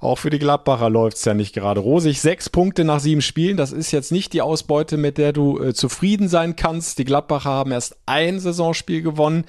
Auch 0.00 0.18
für 0.18 0.30
die 0.30 0.38
Gladbacher 0.38 0.90
läuft 0.90 1.16
es 1.16 1.24
ja 1.24 1.34
nicht 1.34 1.54
gerade 1.54 1.80
rosig. 1.80 2.20
Sechs 2.20 2.48
Punkte 2.48 2.84
nach 2.84 3.00
sieben 3.00 3.22
Spielen, 3.22 3.56
das 3.56 3.72
ist 3.72 3.90
jetzt 3.90 4.12
nicht 4.12 4.32
die 4.32 4.42
Ausbeute, 4.42 4.96
mit 4.96 5.18
der 5.18 5.32
du 5.32 5.60
äh, 5.60 5.74
zufrieden 5.74 6.28
sein 6.28 6.54
kannst. 6.54 6.98
Die 6.98 7.04
Gladbacher 7.04 7.50
haben 7.50 7.72
erst 7.72 7.96
ein 8.06 8.38
Saisonspiel 8.38 9.02
gewonnen. 9.02 9.44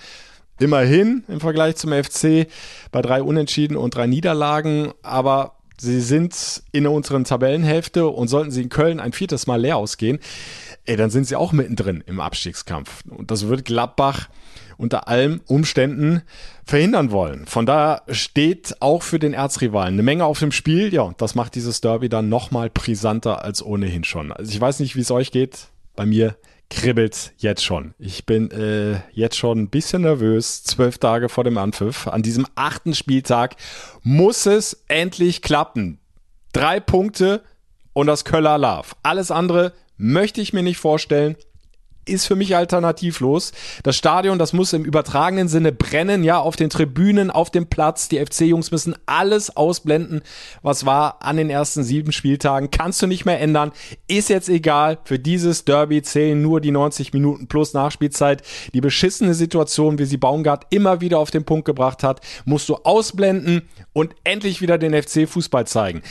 Immerhin 0.60 1.24
im 1.28 1.40
Vergleich 1.40 1.76
zum 1.76 1.92
FC 1.92 2.48
bei 2.92 3.02
drei 3.02 3.22
Unentschieden 3.22 3.78
und 3.78 3.96
drei 3.96 4.08
Niederlagen. 4.08 4.92
Aber 5.04 5.54
sie 5.80 6.02
sind 6.02 6.64
in 6.72 6.84
der 6.84 6.92
unteren 6.92 7.24
Tabellenhälfte 7.24 8.08
und 8.08 8.28
sollten 8.28 8.52
sie 8.52 8.64
in 8.64 8.70
Köln 8.70 9.00
ein 9.00 9.14
viertes 9.14 9.48
Mal 9.48 9.62
leer 9.62 9.78
ausgehen, 9.78 10.20
ey, 10.86 10.98
dann 10.98 11.12
sind 11.12 11.28
sie 11.28 11.36
auch 11.36 11.52
mittendrin 11.52 12.04
im 12.06 12.20
Abstiegskampf. 12.20 13.04
Und 13.10 13.32
das 13.32 13.48
wird 13.48 13.66
Gladbach 13.66 14.30
unter 14.80 15.10
allen 15.10 15.42
Umständen 15.46 16.22
verhindern 16.66 17.12
wollen. 17.12 17.46
Von 17.46 17.66
daher 17.66 18.04
steht 18.10 18.78
auch 18.80 19.04
für 19.04 19.20
den 19.20 19.34
Erzrivalen 19.34 19.96
eine 19.96 20.04
Menge 20.04 20.26
auf 20.26 20.40
dem 20.40 20.54
Spiel. 20.54 20.94
Ja, 20.94 21.12
das 21.18 21.36
macht 21.36 21.56
dieses 21.56 21.82
Derby 21.82 22.08
dann 22.08 22.30
nochmal 22.30 22.70
brisanter 22.70 23.44
als 23.44 23.62
ohnehin 23.62 24.06
schon. 24.06 24.32
Also 24.32 24.52
ich 24.52 24.60
weiß 24.60 24.80
nicht, 24.80 24.96
wie 24.96 25.02
es 25.02 25.12
euch 25.12 25.32
geht. 25.32 25.68
Bei 25.96 26.06
mir 26.06 26.38
kribbelt 26.70 27.34
jetzt 27.38 27.64
schon. 27.64 27.94
Ich 28.00 28.26
bin 28.26 28.52
äh, 28.52 29.02
jetzt 29.12 29.36
schon 29.36 29.60
ein 29.60 29.70
bisschen 29.70 30.04
nervös. 30.04 30.64
Zwölf 30.64 30.98
Tage 30.98 31.28
vor 31.28 31.44
dem 31.44 31.58
Anpfiff. 31.58 32.08
An 32.08 32.24
diesem 32.24 32.48
achten 32.56 32.94
Spieltag 32.94 33.58
muss 34.02 34.46
es 34.46 34.84
endlich 34.88 35.42
klappen. 35.42 36.00
Drei 36.54 36.80
Punkte 36.80 37.44
und 37.92 38.08
das 38.08 38.24
Köller 38.24 38.58
Love. 38.58 38.88
Alles 39.04 39.30
andere 39.30 39.74
möchte 39.98 40.40
ich 40.40 40.54
mir 40.54 40.64
nicht 40.64 40.78
vorstellen. 40.78 41.36
Ist 42.06 42.26
für 42.26 42.36
mich 42.36 42.56
alternativlos. 42.56 43.52
Das 43.84 43.96
Stadion, 43.96 44.40
das 44.40 44.54
muss 44.54 44.74
im 44.74 44.84
übertragenen 44.84 45.48
Sinne 45.48 45.72
brennen, 45.72 46.24
ja, 46.24 46.40
auf 46.40 46.56
den 46.56 46.70
Tribünen, 46.70 47.32
auf 47.32 47.50
dem 47.50 47.68
Platz. 47.68 48.10
Die 48.10 48.24
FC-Jungs 48.24 48.72
müssen 48.72 48.96
alles 49.06 49.56
ausblenden, 49.56 50.22
was 50.62 50.86
war 50.86 51.22
an 51.22 51.38
den 51.38 51.50
ersten 51.50 51.84
sieben 51.84 52.12
Spieltagen. 52.12 52.72
Kannst 52.72 53.02
du 53.02 53.08
nicht 53.08 53.26
mehr 53.26 53.40
ändern. 53.40 53.72
Ist 54.08 54.30
jetzt 54.30 54.50
egal. 54.50 54.98
Für 55.04 55.20
dieses 55.20 55.66
Derby 55.66 56.02
zählen 56.02 56.42
nur 56.42 56.62
die 56.62 56.72
90 56.72 57.14
Minuten 57.14 57.48
plus 57.48 57.74
Nachspielzeit. 57.74 58.42
Die 58.74 58.82
beschissene 58.82 59.34
Situation, 59.34 60.00
wie 60.00 60.06
sie 60.06 60.18
Baumgart 60.18 60.66
immer 60.70 61.02
wieder 61.02 61.20
auf 61.20 61.32
den 61.32 61.46
Punkt 61.46 61.66
gebracht 61.66 62.04
hat, 62.04 62.22
musst 62.46 62.70
du 62.70 62.76
ausblenden 62.76 63.64
und 63.94 64.16
endlich 64.24 64.62
wieder 64.62 64.78
den 64.78 64.94
FC-Fußball 64.94 65.68
zeigen 65.68 66.02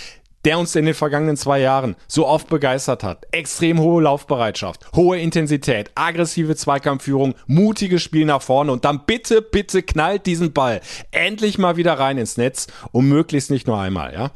der 0.49 0.59
uns 0.59 0.75
in 0.77 0.87
den 0.87 0.95
vergangenen 0.95 1.37
zwei 1.37 1.61
Jahren 1.61 1.95
so 2.07 2.27
oft 2.27 2.49
begeistert 2.49 3.05
hat. 3.05 3.27
Extrem 3.33 3.79
hohe 3.79 4.03
Laufbereitschaft, 4.03 4.91
hohe 4.97 5.19
Intensität, 5.19 5.91
aggressive 5.95 6.57
Zweikampfführung, 6.57 7.35
mutiges 7.47 8.03
Spiel 8.03 8.25
nach 8.25 8.41
vorne 8.41 8.73
und 8.73 8.87
dann 8.87 9.05
bitte, 9.05 9.43
bitte 9.43 9.83
knallt 9.83 10.25
diesen 10.25 10.55
Ball 10.55 10.81
endlich 11.11 11.59
mal 11.59 11.77
wieder 11.77 11.99
rein 11.99 12.17
ins 12.17 12.39
Netz 12.39 12.67
und 12.93 13.11
möglichst 13.11 13.51
nicht 13.51 13.67
nur 13.67 13.79
einmal, 13.79 14.15
ja? 14.15 14.31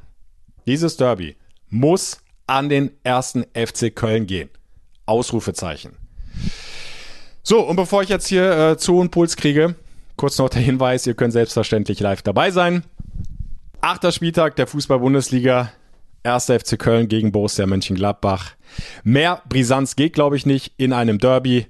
Dieses 0.67 0.99
Derby 0.99 1.35
muss 1.71 2.19
an 2.47 2.69
den 2.69 2.91
ersten 3.05 3.47
FC 3.55 3.97
Köln 3.97 4.27
gehen. 4.27 4.51
Ausrufezeichen. 5.07 5.97
So, 7.43 7.61
und 7.61 7.77
bevor 7.77 8.03
ich 8.03 8.11
jetzt 8.11 8.27
hier 8.27 8.73
äh, 8.73 8.77
zu 8.77 8.99
und 8.99 9.13
Puls 9.13 9.37
kriege, 9.37 9.77
kurz 10.17 10.37
noch 10.37 10.51
der 10.51 10.61
Hinweis, 10.61 11.07
ihr 11.07 11.15
könnt 11.15 11.33
selbstverständlich 11.33 12.01
live 12.01 12.21
dabei 12.21 12.51
sein. 12.51 12.85
Achter 13.81 14.13
Spieltag 14.13 14.57
der 14.57 14.67
Fußball-Bundesliga. 14.67 15.73
1. 16.25 16.47
FC 16.47 16.79
Köln 16.79 17.09
gegen 17.09 17.33
Borussia 17.33 17.67
Mönchengladbach. 17.67 18.53
Mehr 19.05 19.43
Brisanz 19.49 19.97
geht, 19.97 20.13
glaube 20.13 20.37
ich, 20.37 20.47
nicht 20.47 20.73
in 20.77 20.93
einem 20.93 21.19
Derby. 21.19 21.67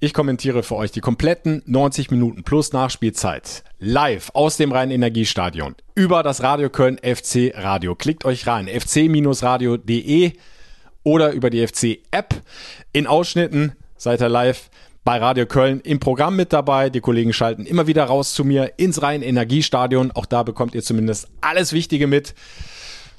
Ich 0.00 0.12
kommentiere 0.12 0.62
für 0.62 0.76
euch 0.76 0.90
die 0.90 1.00
kompletten 1.00 1.62
90 1.66 2.10
Minuten 2.10 2.42
plus 2.42 2.72
Nachspielzeit 2.72 3.64
live 3.78 4.30
aus 4.34 4.56
dem 4.56 4.72
Rhein-Energiestadion 4.72 5.74
über 5.94 6.22
das 6.22 6.42
Radio 6.42 6.70
Köln 6.70 6.98
FC 6.98 7.52
Radio. 7.54 7.94
Klickt 7.94 8.24
euch 8.24 8.46
rein, 8.46 8.68
fc-radio.de 8.68 10.32
oder 11.04 11.32
über 11.32 11.50
die 11.50 11.66
FC-App. 11.66 12.42
In 12.92 13.06
Ausschnitten 13.06 13.72
seid 13.96 14.20
ihr 14.20 14.28
live 14.28 14.70
bei 15.04 15.18
Radio 15.18 15.46
Köln 15.46 15.80
im 15.80 15.98
Programm 15.98 16.36
mit 16.36 16.52
dabei. 16.52 16.90
Die 16.90 17.00
Kollegen 17.00 17.32
schalten 17.32 17.66
immer 17.66 17.86
wieder 17.86 18.04
raus 18.04 18.34
zu 18.34 18.44
mir 18.44 18.74
ins 18.76 19.02
Rhein-Energiestadion. 19.02 20.12
Auch 20.12 20.26
da 20.26 20.42
bekommt 20.42 20.74
ihr 20.74 20.82
zumindest 20.82 21.28
alles 21.40 21.72
Wichtige 21.72 22.06
mit. 22.06 22.34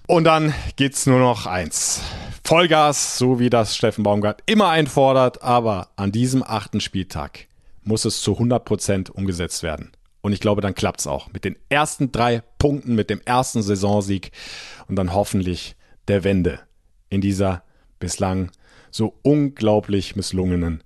Und 0.05 0.25
dann 0.25 0.53
geht's 0.75 1.05
nur 1.05 1.19
noch 1.19 1.45
eins. 1.45 2.01
Vollgas, 2.43 3.17
so 3.17 3.39
wie 3.39 3.49
das 3.49 3.75
Steffen 3.75 4.03
Baumgart 4.03 4.41
immer 4.45 4.67
einfordert, 4.67 5.41
aber 5.41 5.89
an 5.95 6.11
diesem 6.11 6.43
achten 6.43 6.81
Spieltag 6.81 7.47
muss 7.83 8.03
es 8.03 8.21
zu 8.21 8.33
100 8.33 8.65
Prozent 8.65 9.09
umgesetzt 9.09 9.63
werden. 9.63 9.91
Und 10.21 10.33
ich 10.33 10.41
glaube, 10.41 10.61
dann 10.61 10.75
klappt's 10.75 11.07
auch. 11.07 11.31
Mit 11.31 11.45
den 11.45 11.55
ersten 11.69 12.11
drei 12.11 12.43
Punkten, 12.59 12.95
mit 12.95 13.09
dem 13.09 13.21
ersten 13.23 13.61
Saisonsieg 13.61 14.31
und 14.87 14.97
dann 14.97 15.13
hoffentlich 15.13 15.75
der 16.09 16.25
Wende 16.25 16.59
in 17.09 17.21
dieser 17.21 17.63
bislang 17.99 18.51
so 18.91 19.13
unglaublich 19.21 20.17
misslungenen 20.17 20.83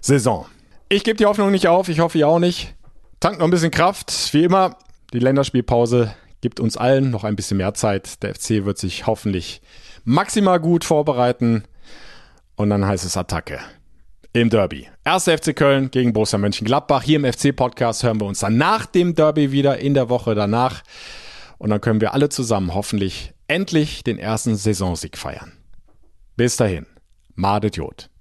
Saison. 0.00 0.46
Ich 0.88 1.02
gebe 1.02 1.16
die 1.16 1.26
Hoffnung 1.26 1.50
nicht 1.50 1.66
auf, 1.66 1.88
ich 1.88 1.98
hoffe 1.98 2.18
ihr 2.18 2.28
auch 2.28 2.38
nicht. 2.38 2.74
Tankt 3.18 3.40
noch 3.40 3.46
ein 3.46 3.50
bisschen 3.50 3.70
Kraft, 3.72 4.32
wie 4.32 4.44
immer. 4.44 4.76
Die 5.12 5.18
Länderspielpause 5.18 6.14
gibt 6.42 6.60
uns 6.60 6.76
allen 6.76 7.10
noch 7.10 7.24
ein 7.24 7.36
bisschen 7.36 7.56
mehr 7.56 7.72
Zeit. 7.72 8.22
Der 8.22 8.34
FC 8.34 8.66
wird 8.66 8.76
sich 8.76 9.06
hoffentlich 9.06 9.62
maximal 10.04 10.60
gut 10.60 10.84
vorbereiten. 10.84 11.64
Und 12.56 12.68
dann 12.68 12.84
heißt 12.84 13.06
es 13.06 13.16
Attacke 13.16 13.60
im 14.34 14.50
Derby. 14.50 14.88
Erster 15.04 15.38
FC 15.38 15.56
Köln 15.56 15.90
gegen 15.90 16.12
Borussia 16.12 16.38
Mönchengladbach. 16.38 17.02
Hier 17.02 17.16
im 17.16 17.32
FC-Podcast 17.32 18.02
hören 18.02 18.20
wir 18.20 18.26
uns 18.26 18.40
dann 18.40 18.58
nach 18.58 18.84
dem 18.84 19.14
Derby 19.14 19.52
wieder 19.52 19.78
in 19.78 19.94
der 19.94 20.10
Woche 20.10 20.34
danach. 20.34 20.82
Und 21.58 21.70
dann 21.70 21.80
können 21.80 22.00
wir 22.00 22.12
alle 22.12 22.28
zusammen 22.28 22.74
hoffentlich 22.74 23.32
endlich 23.46 24.04
den 24.04 24.18
ersten 24.18 24.56
Saisonsieg 24.56 25.16
feiern. 25.16 25.52
Bis 26.36 26.56
dahin, 26.56 26.86
Madet 27.34 27.76
Jod. 27.76 28.11